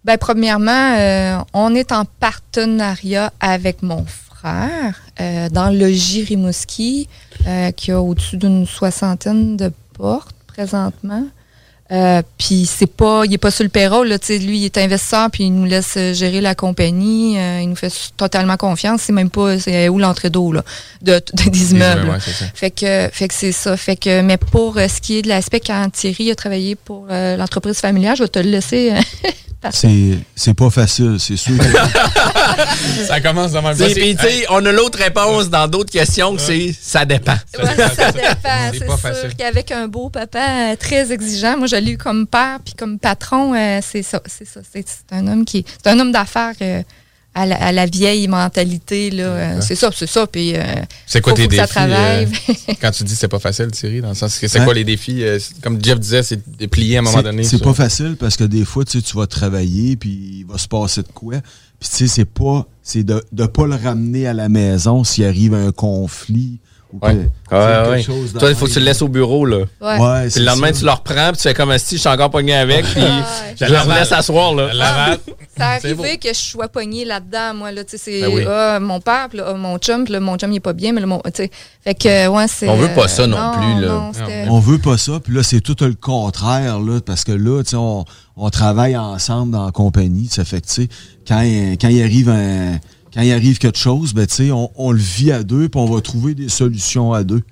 [0.05, 7.09] Ben, premièrement, euh, on est en partenariat avec mon frère euh, dans le logis Rimouski,
[7.47, 11.25] euh, qui a au-dessus d'une soixantaine de portes présentement.
[11.93, 14.65] Euh, puis c'est pas, il est pas sur le payroll, là, tu sais, lui il
[14.65, 19.03] est investisseur puis il nous laisse gérer la compagnie, euh, il nous fait totalement confiance,
[19.03, 20.65] c'est même pas c'est où l'entrée d'eau là,
[21.03, 22.09] de, de- des immeubles.
[22.09, 22.47] ouais, ça.
[22.55, 23.77] Fait que, fait que c'est ça.
[23.77, 27.07] Fait que, mais pour euh, ce qui est de l'aspect quand Thierry a travaillé pour
[27.11, 28.95] l'entreprise familiale, je vais te le laisser
[29.71, 31.55] C'est, c'est pas facile, c'est sûr.
[33.07, 36.41] ça commence dans même Puis, tu sais, on a l'autre réponse dans d'autres questions que
[36.41, 37.37] c'est ça dépend.
[37.59, 38.73] Ouais, ça dépend.
[38.73, 42.59] C'est sûr qu'avec un beau papa euh, très exigeant, moi, je l'ai eu comme père
[42.65, 44.21] puis comme patron, euh, c'est ça.
[44.27, 44.61] C'est ça.
[44.65, 46.55] C'est un homme qui C'est un homme d'affaires.
[46.61, 46.83] Euh,
[47.35, 49.11] à la, vieille mentalité.
[49.11, 49.25] là.
[49.25, 50.27] Euh, c'est ça, c'est ça.
[50.27, 50.63] Puis, euh,
[51.07, 51.79] c'est quoi tes défis?
[51.79, 52.27] Euh,
[52.81, 54.65] quand tu dis c'est pas facile, Thierry, dans le sens que c'est hein?
[54.65, 55.23] quoi les défis?
[55.63, 57.45] comme Jeff disait, c'est de plier à un moment donné.
[57.45, 60.59] C'est pas facile parce que des fois, tu, sais, tu vas travailler, puis il va
[60.59, 61.41] se passer de quoi.
[61.81, 65.25] Puis tu sais, c'est pas, c'est de ne pas le ramener à la maison s'il
[65.25, 66.61] arrive un conflit
[67.01, 67.29] Ouais.
[67.51, 69.65] ouais, Toi, il faut que tu le laisses au bureau, là.
[69.81, 70.29] Ouais.
[70.29, 72.55] puis le lendemain, tu le reprends, puis tu fais comme si je suis encore pogné
[72.55, 73.03] avec, puis
[73.59, 75.17] je le laisse asseoir, là.
[75.57, 77.85] Ça arrivé que je sois pogné là-dedans, moi, là.
[77.85, 80.61] Tu sais, c'est ben ah, mon père, puis mon chum, puis mon chum, il est
[80.61, 81.51] pas bien, mais le, mon, tu sais.
[81.83, 82.69] Fait que, ouais, c'est.
[82.69, 84.11] On veut pas ça non, plus, là.
[84.49, 87.71] on veut pas ça, puis là, c'est tout le contraire, là, parce que là, tu
[87.71, 88.05] sais, on,
[88.37, 90.29] on, travaille ensemble dans la compagnie.
[90.31, 90.89] Ça fait que, tu sais,
[91.27, 91.41] quand,
[91.81, 92.79] quand il arrive un
[93.13, 96.01] quand il arrive quelque chose, ben, on, on le vit à deux, puis on va
[96.01, 97.43] trouver des solutions à deux.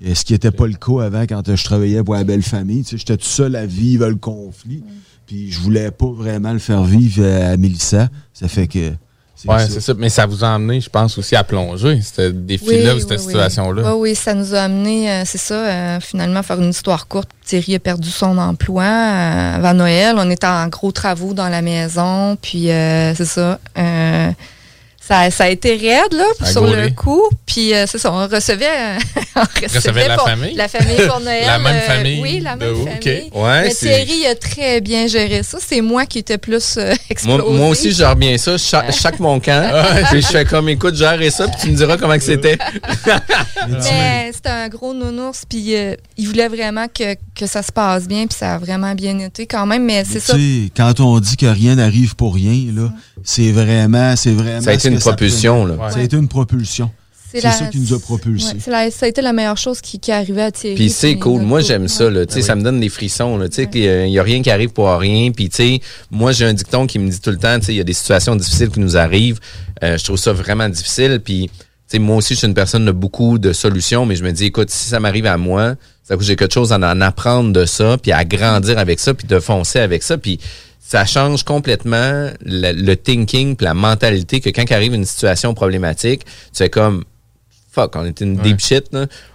[0.00, 2.84] Et ce qui n'était pas le cas avant quand je travaillais pour la belle famille.
[2.86, 4.82] J'étais tout seul à vivre le conflit.
[5.26, 8.08] Puis je voulais pas vraiment le faire vivre à Mélissa.
[8.34, 8.92] Ça fait que.
[9.46, 9.94] Oui, c'est ça.
[9.94, 13.94] Mais ça vous a amené, je pense, aussi à plonger, ce défi-là, cette situation-là.
[13.94, 17.28] Oui, oui, ça nous a amené, euh, c'est ça, euh, finalement, faire une histoire courte.
[17.44, 20.14] Thierry a perdu son emploi euh, avant Noël.
[20.18, 22.36] On était en gros travaux dans la maison.
[22.40, 23.58] Puis, c'est ça
[25.06, 27.22] ça, ça a été raide là, sur le coup.
[27.44, 28.66] Puis euh, c'est ça, on recevait,
[29.36, 30.54] on recevait, la famille.
[30.54, 31.44] La famille pour Noël.
[31.46, 32.22] la même euh, famille.
[32.22, 33.30] oui, la même famille.
[33.34, 35.58] Ouais, Mais Thierry a très bien géré ça.
[35.60, 37.42] C'est moi qui étais plus euh, explosé.
[37.42, 38.56] Moi, moi, aussi, je gère bien ça.
[38.56, 39.70] Chaque, mon camp.
[40.10, 42.56] puis je fais comme, écoute, gère ça, puis tu me diras comment que c'était.
[43.68, 45.74] Mais c'était un gros nounours, puis
[46.16, 49.46] il voulait vraiment que, que, ça se passe bien, puis ça a vraiment bien été
[49.46, 49.84] quand même.
[49.84, 50.34] Mais c'est ça.
[50.74, 52.90] Quand on dit que rien n'arrive pour rien, là,
[53.22, 54.60] c'est vraiment, c'est vraiment
[54.94, 55.66] une propulsion.
[55.66, 55.90] Là.
[55.90, 56.90] Ça a été une propulsion.
[57.32, 58.60] C'est ça qui nous a propulsés.
[58.60, 60.76] ça a été la meilleure chose qui, qui est arrivée à Thierry.
[60.76, 61.42] Puis c'est cool.
[61.42, 62.08] Moi, j'aime ça.
[62.08, 62.24] Là.
[62.26, 63.40] Ben Ça me donne des frissons.
[63.74, 65.32] Il n'y a rien qui arrive pour rien.
[65.32, 65.50] Puis
[66.10, 68.36] moi, j'ai un dicton qui me dit tout le temps, il y a des situations
[68.36, 69.40] difficiles qui nous arrivent.
[69.82, 71.20] Euh, je trouve ça vraiment difficile.
[71.24, 71.50] Puis
[71.98, 74.70] moi aussi, je suis une personne de beaucoup de solutions, mais je me dis, écoute,
[74.70, 78.12] si ça m'arrive à moi, ça j'ai quelque chose à en apprendre de ça, puis
[78.12, 80.18] à grandir avec ça, puis de foncer avec ça.
[80.18, 80.38] Puis
[80.86, 86.68] ça change complètement le, thinking la mentalité que quand arrive une situation problématique, tu fais
[86.68, 87.04] comme
[87.72, 88.90] fuck, on est une deep shit,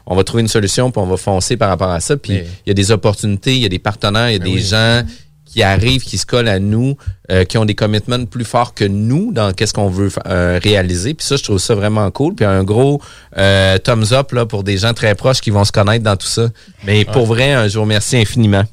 [0.05, 2.15] on va trouver une solution puis on va foncer par rapport à ça.
[2.17, 4.53] Puis il y a des opportunités, il y a des partenaires, il y a ben
[4.53, 5.03] des gens
[5.43, 6.95] qui arrivent, qui se collent à nous,
[7.31, 11.15] euh, qui ont des commitments plus forts que nous dans qu'est-ce qu'on veut euh, réaliser.
[11.15, 12.35] Puis ça, je trouve ça vraiment cool.
[12.35, 13.01] Puis un gros
[13.37, 16.27] euh, thumbs up là, pour des gens très proches qui vont se connaître dans tout
[16.27, 16.49] ça.
[16.85, 18.63] Mais pour vrai, je vous remercie infiniment.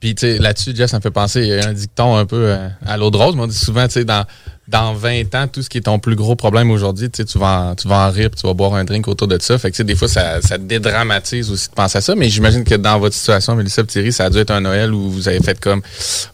[0.00, 2.24] Puis, tu sais, là-dessus, Jeff, ça me fait penser, il y a un dicton un
[2.24, 3.34] peu euh, à l'eau de rose.
[3.38, 4.24] On dit souvent, tu sais, dans,
[4.66, 7.38] dans 20 ans, tout ce qui est ton plus gros problème aujourd'hui, tu sais, tu
[7.38, 9.58] vas, en, tu vas en rire, tu vas boire un drink autour de ça.
[9.58, 12.14] Fait que, tu sais, des fois, ça, ça dédramatise aussi de penser à ça.
[12.14, 15.10] Mais j'imagine que dans votre situation, Mélissa Thierry, ça a dû être un Noël où
[15.10, 15.82] vous avez fait comme,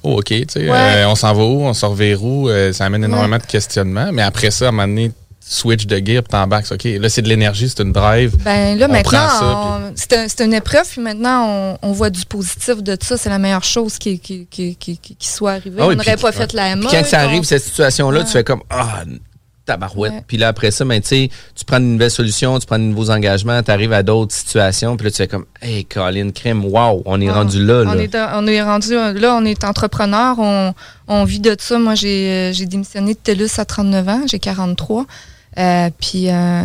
[0.04, 2.84] oh, OK, tu sais, euh, on s'en va où, on sort vers où, euh, ça
[2.84, 4.10] amène énormément de questionnements.
[4.12, 5.10] Mais après ça, à un moment donné,
[5.48, 6.70] switch de gear puis t'embarques.
[6.72, 8.36] OK, là, c'est de l'énergie, c'est une drive.
[8.44, 13.16] Ben là, maintenant, c'est une épreuve, puis maintenant, on, voit du positif de ça.
[13.16, 15.78] C'est la meilleure chose qui, qui, qui, qui, soit arrivée.
[15.80, 16.84] Ah on n'aurait pas fait la même.
[16.90, 19.04] Quand ça arrive, cette situation-là, tu fais comme Ah,
[19.64, 20.24] tabarouette.
[20.26, 21.28] Puis là, après ça, ben, tu
[21.66, 25.06] prends une nouvelle solution, tu prends de nouveaux engagements, tu arrives à d'autres situations, puis
[25.06, 27.84] là, tu fais comme Hey, Colin Crème, wow, on est rendu là.
[27.86, 30.74] On, est, on est rendu là, on est entrepreneur, on,
[31.08, 31.78] on vit de ça.
[31.78, 35.06] Moi, j'ai démissionné de TELUS à 39 ans, j'ai 43.
[35.58, 36.62] Euh, puis euh,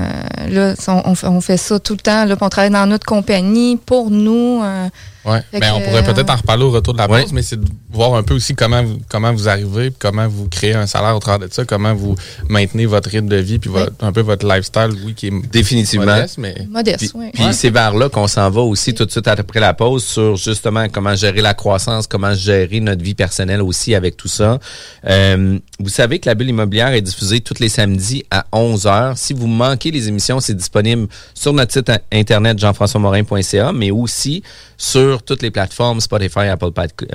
[0.49, 2.25] là, on, on, fait ça tout le temps.
[2.25, 4.61] Là, on travaille dans notre compagnie pour nous.
[4.61, 4.89] Euh,
[5.25, 7.67] oui, ben, on pourrait peut-être en reparler au retour de la pause, mais c'est de
[7.91, 11.19] voir un peu aussi comment vous, comment vous arrivez, comment vous créez un salaire au
[11.19, 12.15] travers de ça, comment vous
[12.49, 13.69] maintenez votre rythme de vie, puis
[13.99, 16.37] un peu votre lifestyle, oui, qui est définitivement modeste.
[16.37, 16.55] Mais...
[16.69, 17.29] modeste oui.
[17.33, 20.35] puis c'est vers là qu'on s'en va aussi tout de suite après la pause sur
[20.35, 24.59] justement comment gérer la croissance, comment gérer notre vie personnelle aussi avec tout ça.
[25.07, 29.15] Euh, vous savez que la bulle immobilière est diffusée tous les samedis à 11h.
[29.15, 34.43] Si vous manquez les émissions, c'est disponible sur notre site internet jean-françois-morin.ca, mais aussi
[34.77, 36.71] sur toutes les plateformes, Spotify, Apple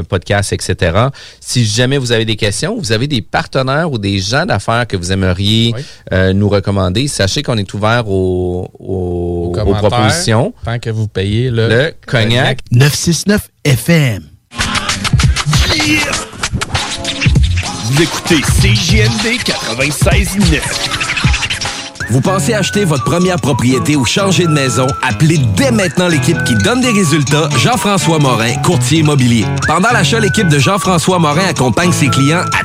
[0.09, 1.09] Podcasts, etc.
[1.41, 4.97] Si jamais vous avez des questions, vous avez des partenaires ou des gens d'affaires que
[4.97, 5.75] vous aimeriez
[6.13, 10.53] euh, nous recommander, sachez qu'on est ouvert aux, aux, propositions.
[10.65, 12.61] Tant que vous payez le, le cognac.
[12.73, 14.23] 969 FM.
[17.85, 21.16] Vous écoutez CJMD 96.9.
[22.11, 24.87] Vous pensez acheter votre première propriété ou changer de maison?
[25.03, 29.45] Appelez dès maintenant l'équipe qui donne des résultats, Jean-François Morin, courtier immobilier.
[29.67, 32.65] Pendant l'achat, l'équipe de Jean-François Morin accompagne ses clients à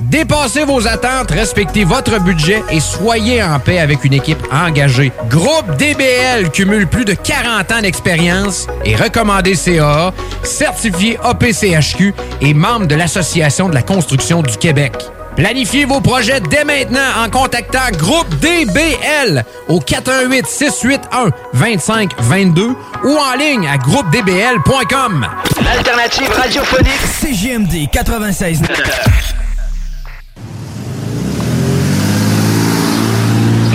[0.00, 5.12] Dépassez vos attentes, respectez votre budget et soyez en paix avec une équipe engagée.
[5.28, 12.86] Groupe DBL cumule plus de 40 ans d'expérience et recommandé CAA, certifié APCHQ et membre
[12.86, 14.94] de l'Association de la construction du Québec.
[15.36, 22.74] Planifiez vos projets dès maintenant en contactant Groupe DBL au 418 681 2522
[23.04, 25.26] ou en ligne à groupedbl.com.
[25.64, 28.62] L'alternative radiophonique CGMD 96.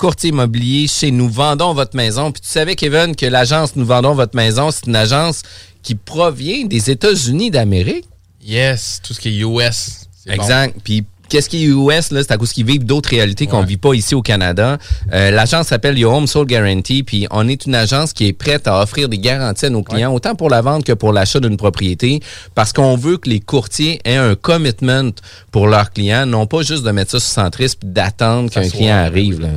[0.00, 2.32] courtier immobilier chez Nous Vendons Votre Maison.
[2.32, 5.42] Puis tu savais, Kevin, que l'agence Nous Vendons Votre Maison, c'est une agence
[5.82, 8.06] qui provient des États-Unis d'Amérique.
[8.42, 10.08] Yes, tout ce qui est US.
[10.26, 10.74] Exact.
[10.82, 13.66] Puis qu'est-ce qui est US, là, c'est à cause qu'ils vivent d'autres réalités qu'on ne
[13.66, 14.78] vit pas ici au Canada.
[15.12, 18.66] Euh, l'agence s'appelle Your Home Soul Guarantee, puis on est une agence qui est prête
[18.66, 21.58] à offrir des garanties à nos clients, autant pour la vente que pour l'achat d'une
[21.58, 22.20] propriété,
[22.54, 25.12] parce qu'on veut que les courtiers aient un commitment
[25.52, 28.96] pour leurs clients, non pas juste de mettre ça sur centriste puis d'attendre qu'un client
[28.96, 29.40] arrive.
[29.40, 29.48] Là.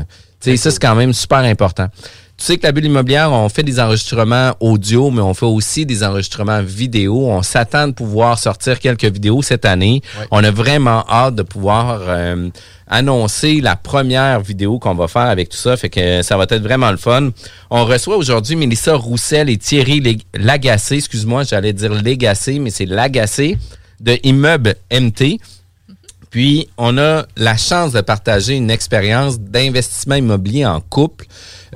[0.51, 1.87] Sais, ça, c'est quand même super important.
[2.35, 5.85] Tu sais que la bulle immobilière, on fait des enregistrements audio, mais on fait aussi
[5.85, 7.27] des enregistrements vidéo.
[7.27, 10.01] On s'attend de pouvoir sortir quelques vidéos cette année.
[10.31, 12.49] On a vraiment hâte de pouvoir euh,
[12.87, 15.77] annoncer la première vidéo qu'on va faire avec tout ça.
[15.77, 17.29] Fait que ça va être vraiment le fun.
[17.69, 20.95] On reçoit aujourd'hui Mélissa Roussel et Thierry Lagacé.
[20.95, 23.57] Excuse-moi, j'allais dire Légacé, mais c'est Lagacé
[23.99, 25.39] de Immeuble MT.
[26.33, 31.27] Puis, on a la chance de partager une expérience d'investissement immobilier en couple,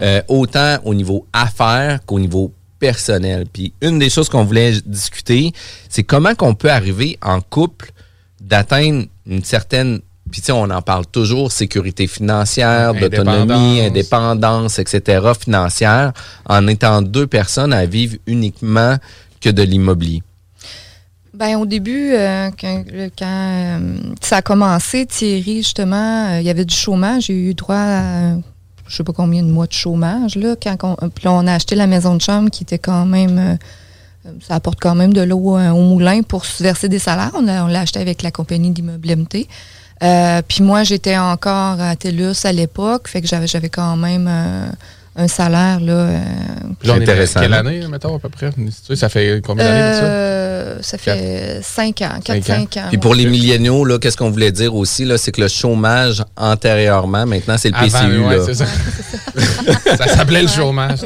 [0.01, 3.45] euh, autant au niveau affaires qu'au niveau personnel.
[3.53, 5.51] Puis, une des choses qu'on voulait discuter,
[5.89, 7.91] c'est comment qu'on peut arriver en couple
[8.41, 9.99] d'atteindre une certaine
[10.31, 16.11] puis tu sais, on en parle toujours, sécurité financière, d'autonomie, indépendance, etc., financière,
[16.49, 18.97] en étant deux personnes à vivre uniquement
[19.39, 20.23] que de l'immobilier.
[21.33, 22.83] Ben au début, euh, quand,
[23.21, 27.25] euh, ça a commencé, Thierry, justement, euh, il y avait du chômage.
[27.25, 28.35] J'ai eu droit à
[28.87, 30.37] je sais pas combien de mois de chômage.
[30.37, 33.57] Là, quand on, puis on a acheté la maison de chambre qui était quand même
[34.41, 37.31] ça apporte quand même de l'eau au moulin pour se verser des salaires.
[37.35, 39.47] On l'a acheté avec la compagnie d'immeuble MT.
[40.47, 44.29] puis moi, j'étais encore à TELUS à l'époque, fait que j'avais j'avais quand même
[45.17, 45.93] un salaire là.
[45.93, 46.19] Euh,
[46.85, 47.39] intéressant.
[47.39, 48.51] Quelle année, mettons, à peu près?
[48.95, 50.03] Ça fait combien d'années ça?
[50.03, 52.87] Euh, ça fait 5 ans, 4-5 ans.
[52.89, 56.23] Puis pour les milléniaux, là, qu'est-ce qu'on voulait dire aussi, là, c'est que le chômage
[56.35, 58.19] antérieurement, maintenant, c'est le PCU.
[58.19, 58.53] Ouais, là.
[58.53, 58.65] ça.
[59.97, 60.99] ça s'appelait le chômage.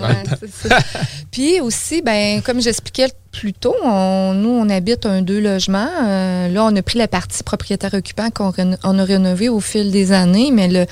[1.31, 5.87] Puis aussi, ben, comme j'expliquais plus tôt, nous, on habite un deux logements.
[6.03, 8.51] Euh, là, on a pris la partie propriétaire occupant qu'on
[8.83, 10.85] on a rénové au fil des années, mais le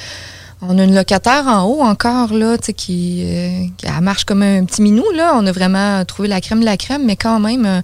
[0.61, 4.81] on a une locataire en haut encore, là, qui, euh, qui marche comme un petit
[4.81, 5.05] minou.
[5.15, 5.33] Là.
[5.35, 7.81] On a vraiment trouvé la crème de la crème, mais quand même, euh,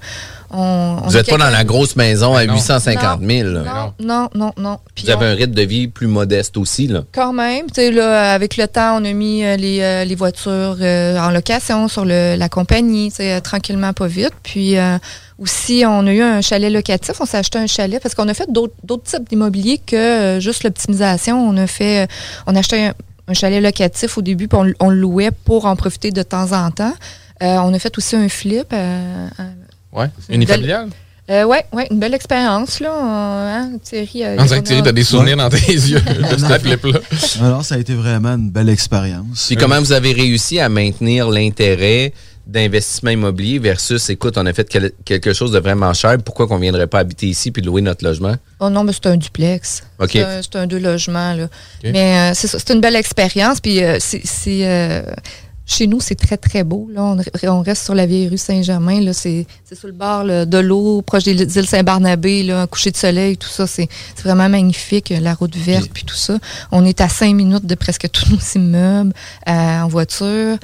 [0.52, 3.50] On, vous n'êtes pas dans la grosse maison à 850 000.
[3.50, 4.80] Non, non, non, non.
[5.04, 7.04] vous avez un rythme de vie plus modeste aussi, là.
[7.12, 7.66] Quand même.
[7.68, 11.18] Tu sais, là, avec le temps, on a mis euh, les, euh, les, voitures euh,
[11.18, 13.12] en location sur le, la compagnie,
[13.44, 14.34] tranquillement, pas vite.
[14.44, 14.76] Puis
[15.38, 17.16] aussi, on a eu un chalet locatif.
[17.20, 21.38] On s'est acheté un chalet parce qu'on a fait d'autres types d'immobilier que juste l'optimisation.
[21.38, 22.08] On a fait,
[22.48, 22.92] on a acheté
[23.28, 26.72] un, chalet locatif au début, puis on, le louait pour en profiter de temps en
[26.72, 26.94] temps.
[27.42, 28.74] on a fait aussi un flip.
[29.94, 30.90] ouais, unifamilial?
[31.28, 32.92] Euh, oui, ouais, une belle expérience, là.
[32.94, 36.00] Hein, Thierry, euh, On Thierry, t'as des souvenirs dans tes yeux
[36.32, 37.00] de ce flip-là.
[37.42, 39.48] Alors, ça a été vraiment une belle expérience.
[39.48, 42.14] Puis comment vous avez réussi à maintenir l'intérêt
[42.48, 44.70] d'investissement immobilier versus, écoute, on a fait
[45.04, 48.06] quelque chose de vraiment cher, pourquoi qu'on ne viendrait pas habiter ici puis louer notre
[48.06, 48.36] logement?
[48.60, 49.84] Oh non, mais c'est un duplex.
[50.00, 50.12] OK.
[50.12, 51.48] C'est un, deux logements, là.
[51.84, 54.24] Mais euh, c'est une belle expérience, puis euh, c'est
[55.66, 56.88] chez nous, c'est très, très beau.
[56.94, 57.16] Là.
[57.44, 59.02] On, reste sur la vieille rue Saint-Germain.
[59.02, 59.14] Là.
[59.14, 63.38] C'est, sur le bord de l'eau, proche des îles Saint-Barnabé, là, un coucher de soleil,
[63.38, 63.66] tout ça.
[63.66, 63.90] C'est,
[64.24, 66.38] vraiment magnifique, la route verte, puis tout ça.
[66.72, 69.14] On est à cinq minutes de presque tous nos immeubles
[69.48, 70.58] euh, en voiture.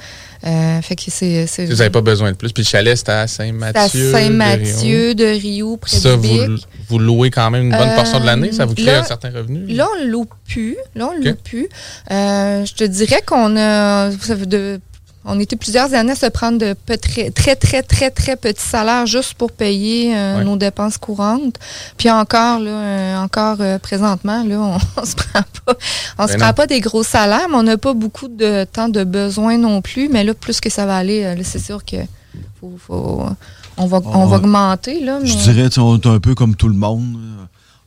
[0.44, 2.52] Euh, fait que c'est, Vous n'avez pas besoin de plus.
[2.52, 4.14] Puis le chalet, c'était à Saint-Mathieu.
[4.14, 6.56] à Saint-Mathieu de Rio, près ça, vous,
[6.88, 8.52] vous, louez quand même une bonne portion de l'année?
[8.52, 9.66] Ça vous crée un certain revenu?
[9.72, 10.76] Là, on ne loue plus.
[10.94, 11.68] Là, on loue plus.
[12.10, 14.10] Euh, je te dirais qu'on a...
[14.10, 14.80] De,
[15.24, 19.06] on était plusieurs années à se prendre de très, très, très, très, très petits salaires
[19.06, 21.58] juste pour payer euh, nos dépenses courantes.
[21.96, 25.74] Puis encore, là, euh, encore euh, présentement, là, on, se prend pas,
[26.18, 28.88] on se ben prend pas des gros salaires, mais on n'a pas beaucoup de temps
[28.88, 30.08] de besoin non plus.
[30.08, 31.98] Mais là, plus que ça va aller, c'est sûr que
[32.60, 33.24] faut,
[33.76, 35.00] on va, on va augmenter.
[35.00, 37.16] Là, Je dirais, on est un peu comme tout le monde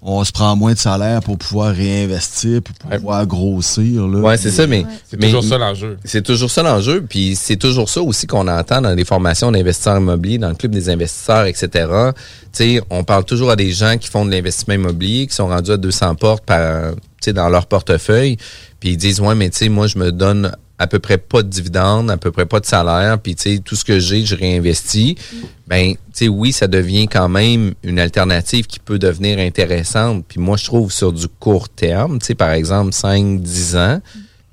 [0.07, 4.05] on se prend moins de salaire pour pouvoir réinvestir pour pouvoir grossir.
[4.05, 4.85] Oui, c'est ça, mais.
[5.09, 5.97] C'est toujours ça l'enjeu.
[6.05, 7.03] C'est toujours ça l'enjeu.
[7.09, 10.71] Puis c'est toujours ça aussi qu'on entend dans les formations d'investisseurs immobiliers, dans le club
[10.71, 11.87] des investisseurs, etc.
[12.51, 15.71] sais, on parle toujours à des gens qui font de l'investissement immobilier, qui sont rendus
[15.71, 16.93] à 200 portes par,
[17.27, 18.37] dans leur portefeuille.
[18.79, 21.41] Puis ils disent, ouais, mais tu sais, moi, je me donne à peu près pas
[21.41, 25.15] de dividendes, à peu près pas de salaire, puis tout ce que j'ai, je réinvestis.
[25.67, 25.95] Ben,
[26.29, 30.25] oui, ça devient quand même une alternative qui peut devenir intéressante.
[30.27, 34.01] Puis moi je trouve sur du court terme, tu par exemple 5 10 ans,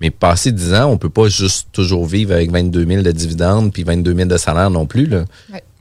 [0.00, 3.72] mais passé 10 ans, on peut pas juste toujours vivre avec 22 000 de dividendes
[3.72, 5.08] puis 22 000 de salaire non plus.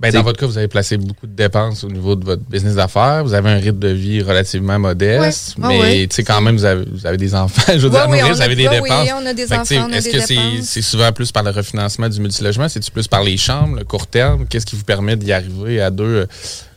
[0.02, 2.74] Ben, dans votre cas, vous avez placé beaucoup de dépenses au niveau de votre business
[2.74, 3.24] d'affaires.
[3.24, 6.86] Vous avez un rythme de vie relativement modeste, mais tu sais quand même, vous avez,
[6.92, 7.62] vous avez, des enfants.
[7.78, 9.04] Je veux dire, vous avez des dépenses.
[9.04, 12.68] Oui, on a des enfants, Est-ce que c'est souvent plus par le refinancement du multilogement?
[12.68, 14.48] C'est-tu plus par les chambres, le court terme?
[14.48, 16.26] Qu'est-ce qui vous permet d'y arriver à deux euh,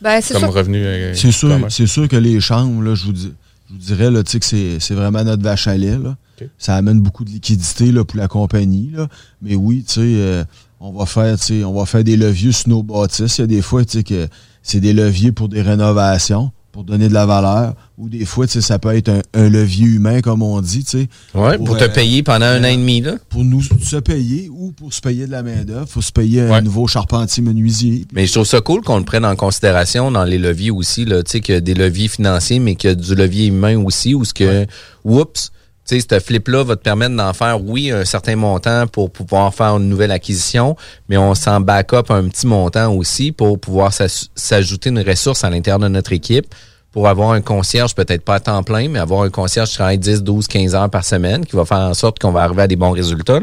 [0.01, 0.85] ben, comme revenu?
[0.85, 3.33] Euh, c'est sûr, sûr que les chambres, là, je vous dis,
[3.69, 4.45] je vous dirais là, que
[4.79, 5.97] c'est vraiment notre vache à lait.
[5.97, 6.15] Là.
[6.57, 8.91] Ça amène beaucoup de liquidité là, pour la compagnie.
[8.93, 9.07] Là.
[9.41, 10.43] Mais oui, tu sais, euh,
[10.85, 13.39] on va faire, on va faire des leviers sur nos bâtisses.
[13.39, 14.27] Il y a des fois, que
[14.61, 17.73] c'est des leviers pour des rénovations, pour donner de la valeur.
[17.97, 20.85] Ou des fois, ça peut être un, levier humain, comme on dit.
[21.33, 23.01] Oui, pour, te euh, payer pendant un an et demi.
[23.01, 23.13] Là.
[23.29, 25.87] Pour nous se payer ou pour se payer de la main-d'œuvre.
[25.89, 28.05] Faut se payer un nouveau charpentier menuisier.
[28.13, 31.05] Mais je trouve ça cool qu'on le prenne en considération dans les leviers aussi.
[31.05, 34.13] Là, qu'il y a des leviers financiers, mais qu'il y a du levier humain aussi.
[34.13, 34.67] Ou ce que,
[35.03, 35.54] oups, tu
[35.85, 39.77] sais, ce flip-là va te permettre d'en faire, oui, un certain montant pour pouvoir faire
[39.77, 40.75] une nouvelle acquisition,
[41.09, 45.79] mais on s'en back-up un petit montant aussi pour pouvoir s'ajouter une ressource à l'intérieur
[45.79, 46.47] de notre équipe
[46.95, 49.97] pour avoir un concierge, peut-être pas à temps plein, mais avoir un concierge qui travaille
[49.97, 52.67] 10, 12, 15 heures par semaine, qui va faire en sorte qu'on va arriver à
[52.67, 53.41] des bons résultats.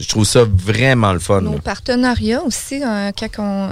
[0.00, 1.40] Je trouve ça vraiment le fun.
[1.40, 3.12] Nos partenariats aussi, hein,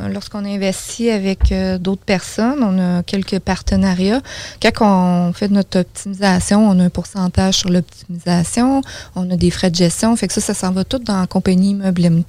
[0.09, 4.21] lorsqu'on investit avec euh, d'autres personnes, on a quelques partenariats.
[4.63, 8.83] Quand on fait notre optimisation, on a un pourcentage sur l'optimisation,
[9.17, 10.15] on a des frais de gestion.
[10.15, 12.23] Fait que ça, ça s'en va tout dans la compagnie Immeuble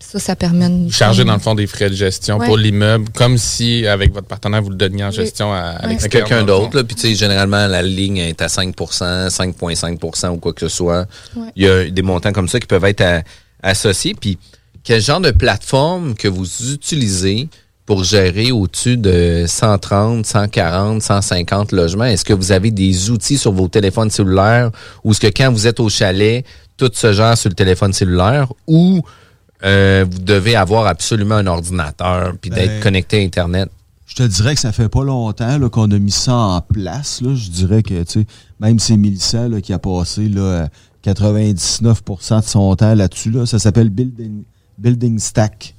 [0.00, 0.90] ça, ça permet de...
[0.90, 4.62] Charger, dans le fond, des frais de gestion pour l'immeuble, comme si, avec votre partenaire,
[4.62, 6.82] vous le donniez en gestion à, à quelqu'un d'autre.
[6.82, 11.06] Puis, tu sais, généralement, la ligne est à 5% 5,5% ou quoi que ce soit.
[11.56, 13.04] Il y a des montants comme ça qui peuvent être
[13.62, 14.14] associés.
[14.18, 14.38] Puis,
[14.84, 17.48] quel genre de plateforme que vous utilisez
[17.84, 22.04] pour gérer au-dessus de 130, 140, 150 logements?
[22.04, 24.70] Est-ce que vous avez des outils sur vos téléphones cellulaires
[25.04, 26.44] ou est-ce que quand vous êtes au chalet,
[26.76, 29.02] tout se gère sur le téléphone cellulaire ou
[29.64, 33.70] euh, vous devez avoir absolument un ordinateur puis d'être ben, connecté à Internet.
[34.06, 37.20] Je te dirais que ça fait pas longtemps qu'on a mis ça en place.
[37.22, 38.04] Je dirais que
[38.60, 40.68] même c'est Mélissa qui a passé là,
[41.04, 43.30] 99% de son temps là-dessus.
[43.30, 43.46] Là.
[43.46, 44.42] Ça s'appelle Building,
[44.78, 45.74] Building Stack.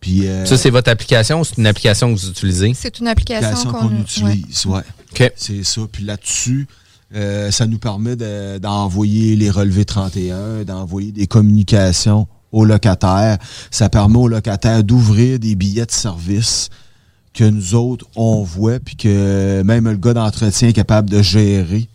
[0.00, 2.72] Puis, euh, ça, c'est votre application ou c'est une application que vous utilisez?
[2.74, 4.80] C'est une application, qu'on utilise, oui.
[5.18, 5.32] Ouais.
[5.36, 5.80] C'est ça.
[5.90, 6.68] Puis là-dessus,
[7.14, 8.14] euh, ça nous permet
[8.58, 13.38] d'envoyer les relevés 31, d'envoyer des communications aux locataires.
[13.70, 16.68] Ça permet aux locataires d'ouvrir des billets de service
[17.34, 21.88] que nous autres, on voit, puis que même le gars d'entretien est capable de gérer.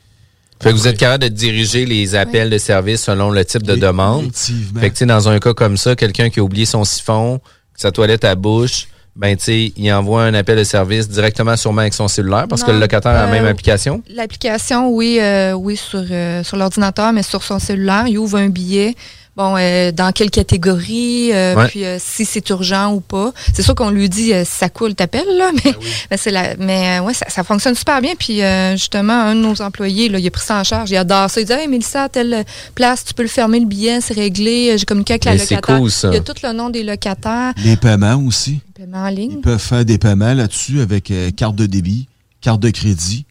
[0.62, 3.76] Fait que vous êtes capable de diriger les appels de service selon le type de
[3.76, 4.26] demande.
[4.26, 4.80] effectivement.
[4.80, 7.42] Fait que, tu sais, dans un cas comme ça, quelqu'un qui a oublié son siphon,
[7.76, 11.82] sa toilette à bouche, ben, tu sais, il envoie un appel de service directement sûrement
[11.82, 14.02] avec son cellulaire parce que le locataire a la même euh, application.
[14.08, 18.48] L'application, oui, euh, oui, sur, euh, sur l'ordinateur, mais sur son cellulaire, il ouvre un
[18.50, 18.96] billet.
[19.38, 21.68] Bon, euh, dans quelle catégorie, euh, Ouais.
[21.70, 23.32] puis euh, si c'est urgent ou pas.
[23.54, 25.74] C'est sûr qu'on lui dit euh, si ça coule, t'appelles, là, mais,
[26.12, 28.12] mais c'est la, mais euh, ouais, ça, ça fonctionne super bien.
[28.20, 30.92] Puis euh, justement, un de nos employés, là, il a pris ça en charge.
[30.92, 31.40] Il adore ça.
[31.40, 32.44] Il dit Hey, Mélissa, à telle
[32.76, 34.76] place, tu peux le fermer le billet, c'est réglé.
[34.78, 35.78] J'ai communiqué avec la Mais locataire.
[35.80, 36.10] cool, ça.
[36.10, 37.54] Il y a tout le nom des locataires.
[37.64, 38.60] Les paiements aussi.
[38.76, 39.32] Paiement en ligne.
[39.38, 42.08] Ils peuvent faire des paiements là-dessus avec euh, carte de débit,
[42.42, 43.26] carte de crédit.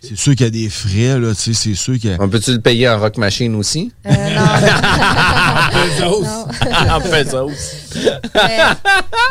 [0.00, 2.16] C'est sûr qu'il y a des frais, là, tu sais, c'est sûr qu'il y a...
[2.20, 3.90] On peut-tu le payer en rock machine aussi?
[4.06, 4.10] Euh,
[6.90, 7.50] en pesos.
[8.34, 8.58] mais,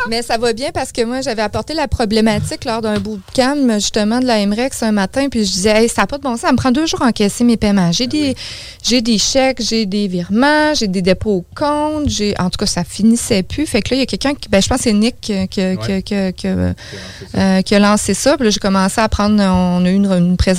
[0.08, 4.20] mais ça va bien parce que moi, j'avais apporté la problématique lors d'un bootcamp, justement,
[4.20, 6.40] de la MREX un matin, puis je disais, hey, ça n'a pas de bon sens,
[6.42, 7.92] ça me prend deux jours à encaisser mes paiements.
[7.92, 8.36] J'ai des,
[8.82, 12.66] j'ai des chèques, j'ai des virements, j'ai des dépôts au compte, j'ai, en tout cas,
[12.66, 13.66] ça finissait plus.
[13.66, 15.48] Fait que là, il y a quelqu'un qui, ben, je pense que c'est Nick qui,
[15.48, 18.36] qui- qui- qui- euh, qui a lancé ça.
[18.36, 20.57] Puis là, j'ai commencé à prendre, on a eu une, une présentation,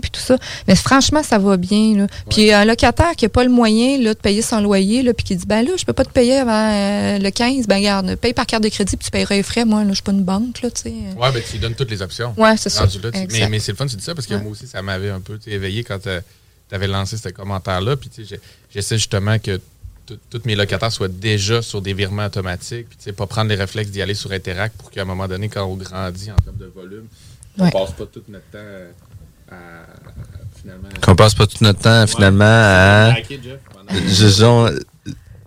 [0.00, 0.36] puis tout ça.
[0.68, 2.06] Mais franchement, ça va bien, là.
[2.30, 5.24] Puis un locataire qui n'a pas le moyen, là, de payer son loyer, là, puis
[5.24, 8.14] qui dit, ben là, je peux pas te payer avant euh, le 15, ben garde,
[8.16, 9.64] paye par carte de crédit, puis tu payeras les frais.
[9.64, 10.90] Moi, là, je suis pas une banque, là, tu sais.
[11.16, 12.34] Ouais, ben tu lui donnes toutes les options.
[12.36, 12.82] Ouais, c'est ça.
[12.84, 14.82] Là, tu- mais mais c'est le fun, tu dis ça, parce que moi aussi, ça
[14.82, 16.08] m'avait un peu éveillé quand tu
[16.74, 17.96] avais lancé ce commentaire-là.
[17.96, 18.10] Puis
[18.72, 19.60] j'essaie justement que
[20.28, 22.88] tous mes locataires soient déjà sur des virements automatiques.
[22.88, 25.28] Puis tu sais, pas prendre les réflexes d'y aller sur Interact pour qu'à un moment
[25.28, 27.06] donné, quand on grandit en termes de volume,
[27.58, 27.70] on Ouais.
[27.70, 29.09] passe pas tout notre temps euh, à,
[30.60, 30.88] finalement.
[31.02, 33.14] Qu'on passe pas tout notre temps, finalement, à.
[33.74, 34.70] Pendant- Je, genre,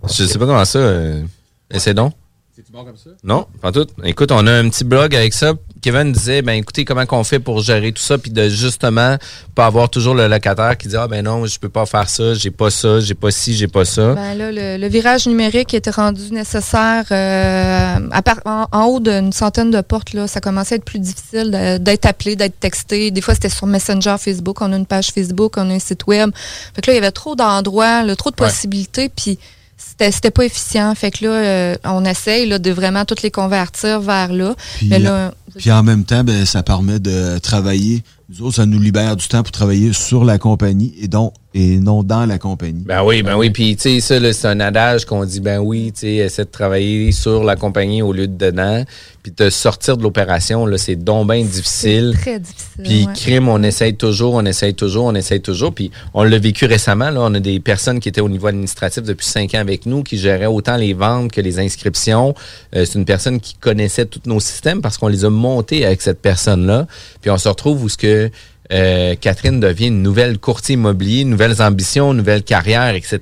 [0.04, 0.78] je sais pas comment ça.
[0.78, 1.22] euh,
[1.70, 2.12] Essaie donc.
[2.54, 3.10] C'est-tu bon comme ça?
[3.24, 3.86] Non, pas tout.
[4.04, 5.54] Écoute, on a un petit blog avec ça.
[5.84, 9.18] Kevin disait, ben écoutez, comment qu'on fait pour gérer tout ça, puis de justement
[9.54, 12.32] pas avoir toujours le locataire qui dit, ah ben non, je peux pas faire ça,
[12.32, 14.14] j'ai pas ça, j'ai pas ci, j'ai pas ça.
[14.14, 18.98] Ben là, le, le virage numérique était rendu nécessaire euh, à part- en, en haut
[19.00, 20.14] d'une centaine de portes.
[20.14, 21.50] Là, ça commençait à être plus difficile
[21.82, 23.10] d'être appelé, d'être texté.
[23.10, 24.62] Des fois, c'était sur Messenger, Facebook.
[24.62, 26.30] On a une page Facebook, on a un site web.
[26.74, 29.38] Fait que là, il y avait trop d'endroits, trop de possibilités, puis
[29.76, 30.94] c'était pas efficient.
[30.94, 34.54] Fait que là, euh, on essaye là, de vraiment toutes les convertir vers là.
[34.76, 38.02] Puis, Mais là, puis en même temps, ben, ça permet de travailler.
[38.28, 41.78] Nous autres, ça nous libère du temps pour travailler sur la compagnie et, donc, et
[41.78, 42.82] non dans la compagnie.
[42.84, 43.50] Ben oui, ben oui.
[43.50, 46.44] Puis, tu sais, ça, là, c'est un adage qu'on dit, ben oui, tu sais, essaie
[46.44, 48.84] de travailler sur la compagnie au lieu de dedans.
[49.22, 52.12] Puis, de sortir de l'opération, là, c'est donc bien difficile.
[52.20, 52.82] très difficile.
[52.82, 53.12] Puis, ouais.
[53.14, 55.72] crime, on essaye toujours, on essaye toujours, on essaye toujours.
[55.72, 57.20] Puis, on l'a vécu récemment, là.
[57.22, 60.18] On a des personnes qui étaient au niveau administratif depuis cinq ans avec nous, qui
[60.18, 62.34] géraient autant les ventes que les inscriptions.
[62.74, 66.02] Euh, c'est une personne qui connaissait tous nos systèmes parce qu'on les a montés avec
[66.02, 66.88] cette personne-là.
[67.20, 68.30] Puis, on se retrouve où ce que
[68.72, 73.18] euh, Catherine devient une nouvelle courtier immobilier, nouvelles ambitions, nouvelle carrière, etc.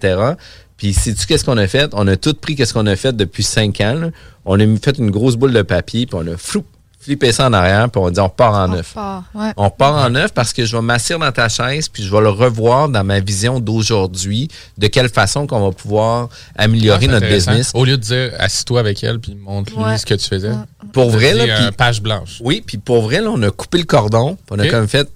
[0.76, 1.90] Puis, sais-tu qu'est-ce qu'on a fait?
[1.94, 3.94] On a tout pris qu'est-ce qu'on a fait depuis cinq ans.
[3.94, 4.08] là.
[4.44, 6.64] On a fait une grosse boule de papier, puis on a flou,
[6.98, 8.86] flippé ça en arrière, puis on a dit on part en neuf.
[8.94, 9.52] Fort, ouais.
[9.56, 12.20] On part en neuf parce que je vais m'asseoir dans ta chaise puis je vais
[12.20, 17.28] le revoir dans ma vision d'aujourd'hui, de quelle façon qu'on va pouvoir améliorer Ah, notre
[17.28, 17.70] business.
[17.74, 19.98] Au lieu de dire assis-toi avec elle puis montre-lui Ouais.
[19.98, 20.52] ce que tu faisais.
[20.92, 22.38] Pour vrai, là, puis- euh, page blanche.
[22.40, 24.70] Oui, puis pour vrai, là, on a coupé le cordon, puis on a Ok.
[24.70, 25.08] comme fait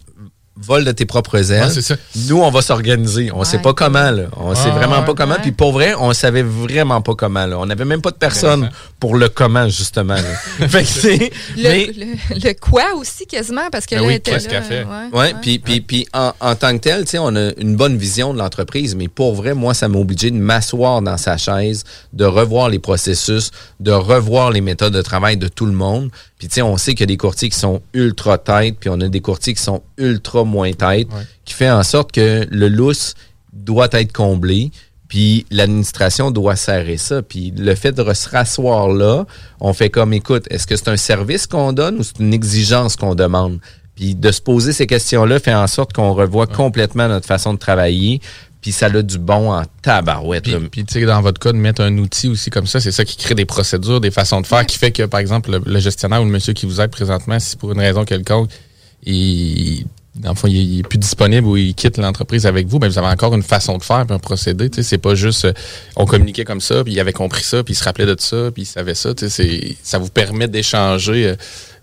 [0.58, 1.64] vol de tes propres ailes.
[1.64, 1.96] Ouais, c'est ça.
[2.28, 3.30] Nous, on va s'organiser.
[3.34, 4.24] On sait pas comment, là.
[4.36, 5.36] On sait Ouais, vraiment pas comment.
[5.42, 7.58] Puis pour vrai, on savait vraiment pas comment, là.
[7.58, 10.14] On n'avait même pas de personne pour le comment, justement.
[10.14, 10.22] là.
[10.68, 11.06] fait que,
[11.56, 14.46] Le, mais- le- le quoi aussi, quasiment, parce que Ben là, oui, elle était qu'est-ce
[14.48, 14.84] là, qu'elle fait?
[14.84, 17.76] ouais, Ouais, puis puis puis en, en tant que tel, tu sais, on a une
[17.76, 21.36] bonne vision de l'entreprise, mais pour vrai, moi, ça m'a obligé de m'asseoir dans sa
[21.36, 23.50] chaise, de revoir les processus,
[23.80, 26.10] de revoir les méthodes de travail de tout le monde.
[26.38, 28.90] Puis tu sais, on sait qu'il y a des courtiers qui sont ultra tête, puis
[28.90, 31.08] on a des courtiers qui sont ultra moins tête,
[31.44, 33.14] qui fait en sorte que le lousse
[33.52, 34.70] doit être comblé.
[35.08, 37.22] Puis l'administration doit serrer ça.
[37.22, 39.24] Puis le fait de se rasseoir là,
[39.60, 42.96] on fait comme, écoute, est-ce que c'est un service qu'on donne ou c'est une exigence
[42.96, 43.60] qu'on demande?
[43.94, 47.58] Puis de se poser ces questions-là fait en sorte qu'on revoit complètement notre façon de
[47.58, 48.20] travailler.
[48.62, 50.48] Puis ça a du bon en tabarouette.
[50.70, 53.04] Puis, tu sais, dans votre cas, de mettre un outil aussi comme ça, c'est ça
[53.04, 55.78] qui crée des procédures, des façons de faire, qui fait que, par exemple, le, le
[55.78, 58.50] gestionnaire ou le monsieur qui vous aide présentement, si pour une raison quelconque,
[59.04, 59.84] il,
[60.16, 62.88] dans le fond, il, il est plus disponible ou il quitte l'entreprise avec vous, ben
[62.88, 64.68] vous avez encore une façon de faire, puis un procédé.
[64.70, 65.52] Tu sais, c'est pas juste euh,
[65.94, 68.50] on communiquait comme ça, puis il avait compris ça, puis il se rappelait de ça,
[68.52, 69.14] puis il savait ça.
[69.14, 71.36] Tu sais, c'est- ça vous permet d'échanger, euh,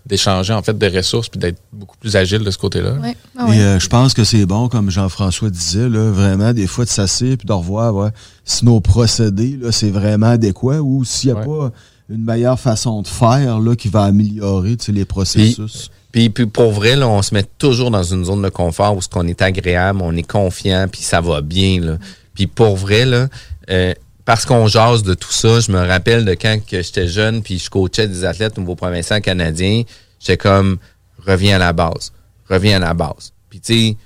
[0.06, 2.92] d'échanger en fait des ressources, puis d'être beaucoup plus agile de ce côté-là.
[2.94, 3.16] Ouais.
[3.38, 3.60] Ah Et ouais.
[3.60, 7.36] euh, je pense que c'est bon, comme Jean-François disait, là, vraiment, des fois, de s'asseoir
[7.38, 8.10] puis de revoir ouais,
[8.44, 11.72] si nos procédés, là, c'est vraiment adéquat ou s'il n'y a pas
[12.10, 15.90] une meilleure façon de faire là, qui va améliorer les processus.
[16.12, 19.00] Puis, puis, pour vrai, là, on se met toujours dans une zone de confort où
[19.02, 21.80] ce qu'on est agréable, on est confiant, puis ça va bien.
[21.80, 21.96] Là.
[22.34, 23.28] Puis pour vrai, là,
[23.70, 23.94] euh,
[24.24, 27.58] parce qu'on jase de tout ça, je me rappelle de quand que j'étais jeune, puis
[27.58, 29.82] je coachais des athlètes nouveau provinciaux canadiens,
[30.18, 30.78] j'étais comme
[31.26, 32.12] reviens à la base,
[32.48, 33.32] reviens à la base.
[33.50, 33.96] Puis tu sais,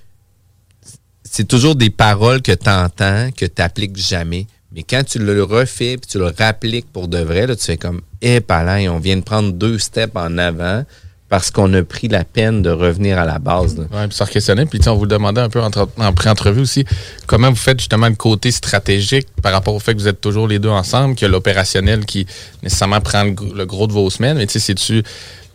[1.23, 4.47] c'est toujours des paroles que tu entends, que tu jamais.
[4.73, 7.77] Mais quand tu le refais puis tu le rappliques pour de vrai, là, tu fais
[7.77, 10.85] comme Eh, palais, on vient de prendre deux steps en avant
[11.29, 13.76] parce qu'on a pris la peine de revenir à la base.
[13.79, 14.64] Oui, puis ça questionner.
[14.66, 16.85] Puis on vous demandait un peu en, en pré-entrevue aussi
[17.26, 20.49] comment vous faites justement le côté stratégique par rapport au fait que vous êtes toujours
[20.49, 22.26] les deux ensemble, qu'il y a l'opérationnel qui
[22.62, 24.39] nécessairement prend le, gros de vos semaines.
[24.39, 25.03] Mais tu sais, c'est-tu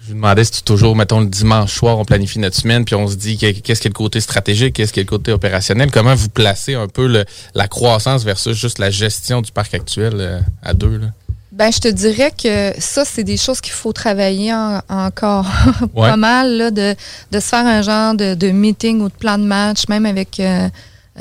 [0.02, 3.08] je vous demandais si toujours, mettons, le dimanche soir, on planifie notre semaine, puis on
[3.08, 5.92] se dit qu'est-ce qui est le côté stratégique, qu'est-ce qui est le côté opérationnel?
[5.92, 7.24] Comment vous placez un peu
[7.56, 10.98] la croissance versus juste la gestion du parc actuel euh, à deux?
[10.98, 11.08] Là?
[11.54, 14.52] Ben, je te dirais que ça, c'est des choses qu'il faut travailler
[14.90, 15.46] encore
[15.96, 16.96] pas mal, là, de,
[17.32, 20.40] de, se faire un genre de, de, meeting ou de plan de match, même avec
[20.40, 20.68] euh,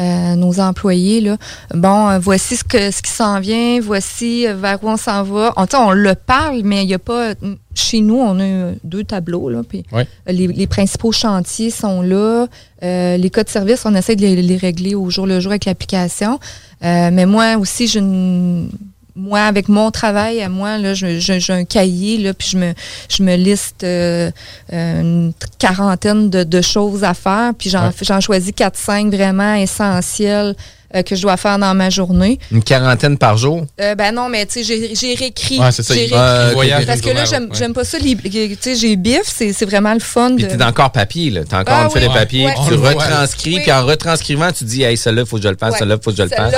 [0.00, 1.20] euh, nos employés.
[1.20, 1.36] Là.
[1.74, 5.22] Bon, euh, voici ce, que, ce qui s'en vient, voici euh, vers où on s'en
[5.22, 5.52] va.
[5.58, 7.34] On, on le parle, mais il n'y a pas.
[7.74, 9.50] Chez nous, on a deux tableaux.
[9.50, 9.84] Là, puis
[10.26, 12.46] les, principaux chantiers sont là.
[12.80, 15.66] les cas de service, on essaie de les, les régler au jour le jour avec
[15.66, 16.40] l'application.
[16.80, 17.98] mais moi aussi, je
[19.14, 22.72] moi, avec mon travail à moi, là, j'ai un cahier, là, puis je me,
[23.08, 24.30] je me liste euh,
[24.72, 30.56] euh, une quarantaine de, de, choses à faire, puis j'en choisis 4-5 vraiment essentielles
[30.94, 32.38] euh, que je dois faire dans ma journée.
[32.50, 33.66] Une quarantaine par jour?
[33.80, 35.58] Euh, ben non, mais tu sais, j'ai réécrit.
[35.58, 35.94] Ouais, c'est ça.
[35.94, 36.86] Réécrit.
[36.86, 37.98] parce que là, j'aime pas ça.
[37.98, 40.34] Tu sais, j'ai bif, c'est vraiment le fun.
[40.36, 41.42] Puis t'es encore papier, là.
[41.48, 44.96] T'as encore ah, une feuille de papier, tu retranscris, puis en retranscrivant, tu dis, hey,
[44.96, 46.54] celle-là, il faut que je le fasse, celle-là, il faut que je le fasse.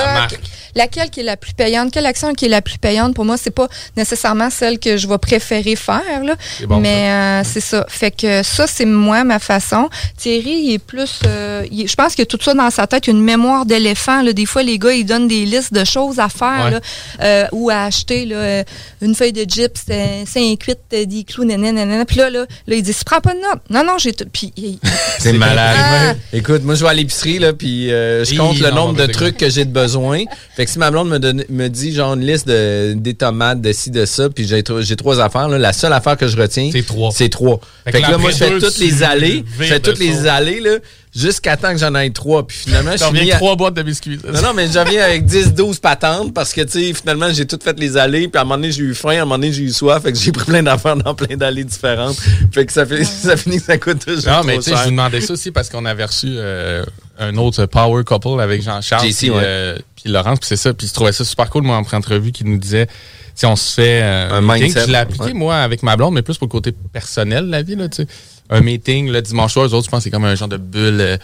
[0.77, 1.91] Laquelle qui est la plus payante?
[1.91, 3.15] Quelle action qui est la plus payante?
[3.15, 6.35] Pour moi, c'est pas nécessairement celle que je vais préférer faire, là.
[6.79, 7.85] mais euh, c'est ça.
[7.87, 9.89] Fait que ça, c'est moi, ma façon.
[10.17, 11.21] Thierry, il est plus.
[11.23, 14.91] je pense que tout ça dans sa tête, une mémoire d'éléphant des fois, les gars,
[14.91, 16.79] ils donnent des listes de choses à faire
[17.21, 18.25] euh, ou à acheter.
[18.25, 18.63] Là,
[19.01, 19.79] une feuille de gyps,
[20.25, 22.05] 5 8 des clous, nanana.
[22.05, 23.61] Puis là, là, là, ils disent, prends pas de notes.
[23.69, 24.25] Non, non, j'ai tout.
[24.31, 24.53] Puis.
[25.19, 25.75] C'est malade.
[25.77, 26.13] Ah.
[26.33, 29.37] Écoute, moi, je vais à l'épicerie, là, puis euh, je compte le nombre de trucs
[29.37, 30.23] que j'ai de besoin.
[30.55, 33.61] Fait que si ma blonde me, donne, me dit, genre, une liste de, des tomates,
[33.61, 34.63] de ci, de ça, puis j'ai
[34.95, 37.11] trois affaires, là, la seule affaire que je retiens, c'est trois.
[37.11, 37.59] C'est trois.
[37.85, 39.43] Fait, que là, moi, je fais toutes les allées.
[39.59, 40.77] Je fais toutes les allées, là
[41.15, 42.45] jusqu'à temps que j'en aille trois.
[42.45, 44.19] Puis finalement, je suis trois boîtes de biscuits.
[44.31, 47.45] Non, non, mais j'en viens avec 10, 12 patentes parce que, tu sais, finalement, j'ai
[47.45, 48.27] tout fait les allées.
[48.27, 50.03] Puis à un moment donné, j'ai eu faim, à un moment donné, j'ai eu soif.
[50.03, 52.17] Fait que j'ai pris plein d'affaires dans plein d'allées différentes.
[52.51, 54.31] Fait que ça, fait, ça finit que ça coûte toujours.
[54.31, 56.83] Non, mais tu sais, je vous demandais ça aussi parce qu'on avait reçu euh,
[57.17, 59.07] un autre Power Couple avec Jean-Charles.
[59.07, 60.39] puis, euh, puis Laurence.
[60.39, 60.73] Puis c'est ça.
[60.73, 62.87] Puis je trouvais ça super cool, moi, en pré-entrevue, qui nous disait
[63.35, 64.85] si on se fait euh, un mindset.
[64.85, 67.61] Je l'ai appliqué, moi, avec ma blonde, mais plus pour le côté personnel de la
[67.61, 68.07] vie, là, tu sais.
[68.49, 70.57] Un meeting, le dimanche soir, eux autres, je pense que c'est comme un genre de
[70.57, 71.19] bulle,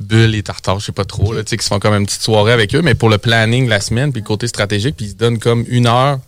[0.00, 2.06] bulle et tartare, je sais pas trop, là, tu sais, qui se font comme une
[2.06, 4.96] petite soirée avec eux, mais pour le planning de la semaine, puis le côté stratégique,
[4.96, 6.18] puis ils se donnent comme une heure.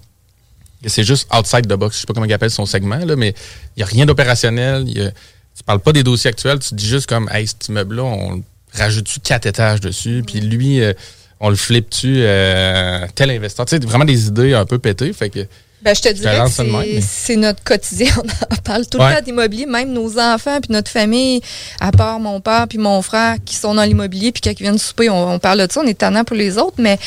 [0.87, 3.35] C'est juste outside the box, je sais pas comment il appelle son segment, là, mais
[3.77, 7.29] il y a rien d'opérationnel, tu parles pas des dossiers actuels, tu dis juste comme,
[7.31, 10.95] hey, cet immeuble-là, on rajoute-tu quatre étages dessus, puis lui, euh,
[11.41, 13.67] on le flippe-tu euh, tel investisseur.
[13.67, 15.13] Tu sais, vraiment des idées un peu pétées.
[15.13, 15.41] Fait que,
[15.83, 18.13] ben, je te dirais que c'est notre quotidien.
[18.19, 21.41] On en parle tout le temps d'immobilier, même nos enfants puis notre famille,
[21.81, 24.79] à part mon père puis mon frère qui sont dans l'immobilier puis quand ils viennent
[24.79, 26.99] souper, on, parle de ça, on est tannant pour les autres, mais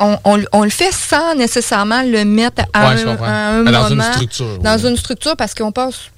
[0.00, 0.16] on,
[0.52, 3.70] on, le fait sans nécessairement le mettre à un, moment.
[3.70, 4.58] Dans une structure.
[4.58, 6.10] Dans une structure parce qu'on passe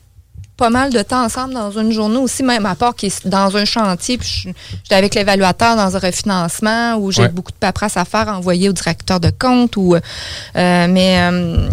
[0.60, 3.56] pas mal de temps ensemble dans une journée aussi, même à part qui est dans
[3.56, 4.18] un chantier.
[4.18, 4.52] Puis
[4.84, 8.72] j'étais avec l'évaluateur dans un refinancement où j'ai beaucoup de paperasse à faire envoyer au
[8.74, 9.78] directeur de compte.
[9.78, 10.00] Ou, euh,
[10.54, 11.70] mais euh,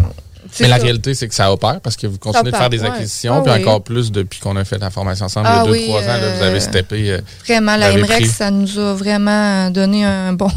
[0.60, 3.34] mais la réalité, c'est que ça opère parce que vous continuez de faire des acquisitions,
[3.36, 5.66] ah puis encore plus depuis qu'on a fait la formation ensemble il y a ah
[5.66, 7.20] deux, trois ans, là, vous avez euh, steppé.
[7.46, 10.50] vraiment, la MREX, ça nous a vraiment donné un bon.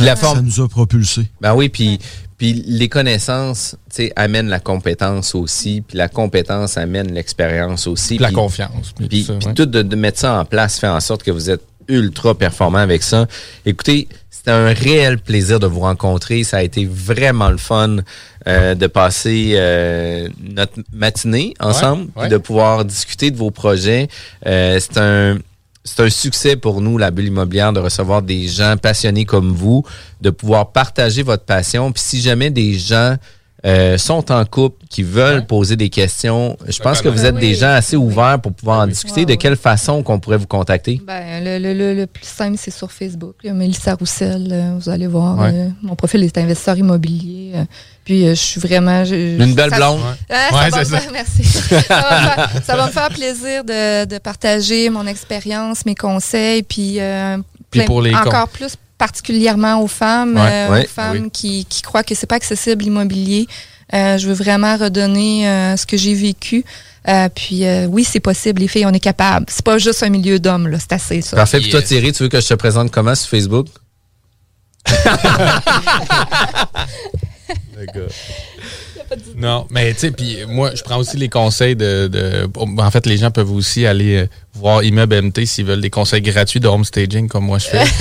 [0.00, 0.38] la forme...
[0.38, 1.30] ça nous a propulsé.
[1.40, 2.00] Ben oui, puis
[2.38, 8.16] puis les connaissances, tu sais, amènent la compétence aussi, puis la compétence amène l'expérience aussi.
[8.16, 8.94] la confiance.
[9.08, 9.26] Puis,
[9.56, 13.02] tout de, mettre ça en place fait en sorte que vous êtes ultra performant avec
[13.02, 13.26] ça.
[13.66, 16.44] Écoutez, c'était un réel plaisir de vous rencontrer.
[16.44, 17.96] Ça a été vraiment le fun
[18.46, 24.06] euh, de passer euh, notre matinée ensemble, de pouvoir discuter de vos projets.
[24.46, 25.38] Euh, c'est un
[25.84, 29.84] c'est un succès pour nous, la bulle immobilière, de recevoir des gens passionnés comme vous,
[30.20, 31.92] de pouvoir partager votre passion.
[31.92, 33.16] Puis si jamais des gens
[33.66, 37.54] euh, sont en couple, qui veulent poser des questions, je pense que vous êtes des
[37.54, 39.26] gens assez ouverts pour pouvoir en discuter.
[39.26, 41.00] De quelle façon qu'on pourrait vous contacter?
[41.04, 43.34] Ben, le, le- le- le plus simple, c'est sur Facebook.
[43.42, 43.52] là.
[43.52, 45.38] Mélissa Roussel, euh, vous allez voir.
[45.38, 45.50] Ouais.
[45.52, 47.52] euh, mon profil est investisseur immobilier.
[47.56, 47.64] euh,
[48.04, 49.04] puis euh, je suis vraiment.
[49.04, 50.00] je- Une belle ça- blonde.
[50.30, 50.50] Ah, Ouais.
[50.50, 51.00] ça, Ouais, va ça.
[51.00, 51.44] faire, merci.
[51.44, 55.94] ça, va me faire, ça va me faire plaisir de, de partager mon expérience, mes
[55.96, 57.36] conseils, puis, euh,
[57.70, 60.50] Puis plein- pour les encore plus particulièrement aux femmes, Ouais.
[60.50, 60.84] euh, Ouais.
[60.84, 61.30] aux femmes Oui.
[61.32, 63.46] qui, qui croient que c'est pas accessible l'immobilier.
[63.94, 66.64] Euh, je veux vraiment redonner euh, ce que j'ai vécu.
[67.08, 69.46] Euh, puis euh, oui, c'est possible, les filles, on est capable.
[69.48, 71.36] C'est pas juste un milieu d'hommes, là, c'est assez ça.
[71.36, 71.58] Parfait.
[71.60, 73.68] Puis toi, Thierry, tu veux que je te présente comment sur Facebook?
[77.76, 78.08] Le gars.
[79.36, 83.06] Non, mais tu sais, puis moi, je prends aussi les conseils de, de- En fait,
[83.06, 84.28] les gens peuvent aussi aller
[84.58, 87.84] voir Immeuble MT s'ils veulent des conseils gratuits de home staging comme moi je fais.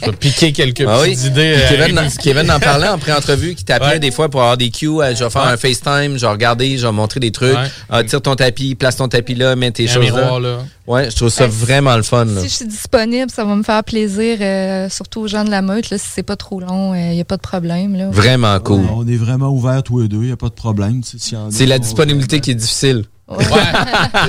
[0.00, 1.10] Je vais piquer quelques Ah oui.
[1.10, 1.56] petites idées.
[1.58, 3.98] euh, Kevin, en- Kevin en parlait en pré-entrevue, qui t'appelait Ouais.
[3.98, 4.86] des fois pour avoir des cues.
[4.88, 5.48] euh, Je vais faire Ouais.
[5.48, 7.54] un FaceTime, je vais regarder, je vais montrer des trucs.
[7.56, 7.66] Ouais.
[7.90, 10.58] Ah, tire ton tapis, place ton tapis là, mets tes Un choses miroir, là.
[10.86, 12.24] Ouais, je trouve ça Ben, vraiment le fun.
[12.24, 12.40] là.
[12.40, 15.60] Si je suis disponible, ça va me faire plaisir, euh, surtout aux gens de la
[15.62, 15.90] meute.
[15.90, 17.94] Là, si c'est pas trop long, il n'y a pas de problème.
[17.96, 18.08] Là.
[18.10, 18.86] Vraiment cool.
[18.94, 21.02] On est vraiment ouverts tous les deux, il n'y a pas de problème.
[21.50, 23.04] C'est la disponibilité qui est difficile.
[23.38, 23.44] C'est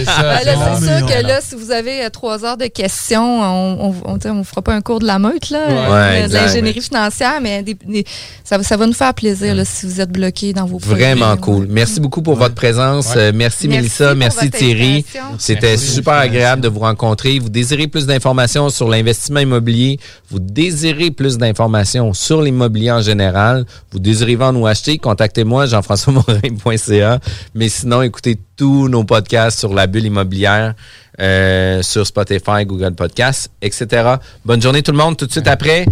[0.06, 0.22] ça.
[0.22, 3.70] Ben là, c'est sûr que là, si vous avez euh, trois heures de questions, on
[3.90, 5.74] on, on, tu sais, on fera pas un cours de la meute, là, Ouais.
[5.74, 6.42] euh, Ouais, de exact.
[6.48, 8.06] l'ingénierie financière, mais des- des-
[8.44, 11.28] ça, va- ça va nous faire plaisir là, si vous êtes bloqué dans vos Vraiment
[11.38, 11.42] projets.
[11.42, 11.68] cool.
[11.70, 13.16] Merci beaucoup pour votre présence.
[13.16, 13.18] Ouais.
[13.18, 15.06] Euh, merci, Merci Mélissa, pour merci Thierry.
[15.38, 15.88] C'était Merci.
[15.92, 17.40] super agréable de vous rencontrer.
[17.40, 23.66] Vous désirez plus d'informations sur l'investissement immobilier, vous désirez plus d'informations sur l'immobilier en général,
[23.92, 27.20] vous désirez vendre ou acheter, contactez-moi jean-françois-morin.ca.
[27.56, 30.74] Mais sinon, écoutez tous nos podcasts sur la bulle immobilière.
[31.22, 34.16] euh, sur Spotify, Google Podcasts, etc.
[34.46, 35.16] Bonne journée tout le monde.
[35.18, 35.86] Tout de suite après,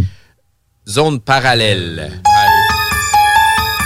[0.88, 2.12] zone parallèle.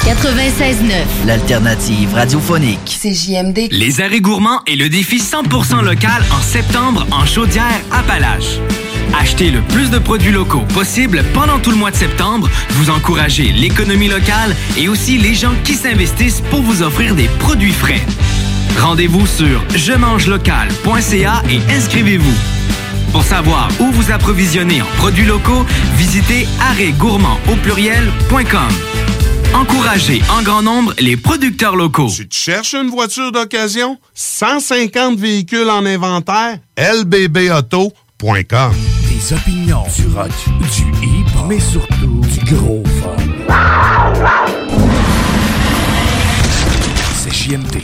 [0.03, 1.27] 96.9.
[1.27, 2.79] L'alternative radiophonique.
[2.99, 3.69] C'est JMD.
[3.71, 8.57] Les arrêts gourmands et le défi 100% local en septembre en Chaudière-Appalaches.
[9.19, 12.49] Achetez le plus de produits locaux possible pendant tout le mois de septembre.
[12.71, 17.73] Vous encouragez l'économie locale et aussi les gens qui s'investissent pour vous offrir des produits
[17.73, 18.01] frais.
[18.80, 22.34] Rendez-vous sur je mange local.ca et inscrivez-vous.
[23.11, 25.65] Pour savoir où vous approvisionner en produits locaux,
[25.97, 28.69] visitez arrêtgourmand au pluriel.com.
[29.53, 32.09] Encouragez en grand nombre les producteurs locaux.
[32.09, 33.97] Tu te cherches une voiture d'occasion?
[34.13, 36.57] 150 véhicules en inventaire?
[36.78, 38.74] lbbauto.com
[39.09, 40.32] Des opinions, du rock,
[40.76, 43.17] du hip, mais surtout du gros fun.
[47.13, 47.84] C'est JMD,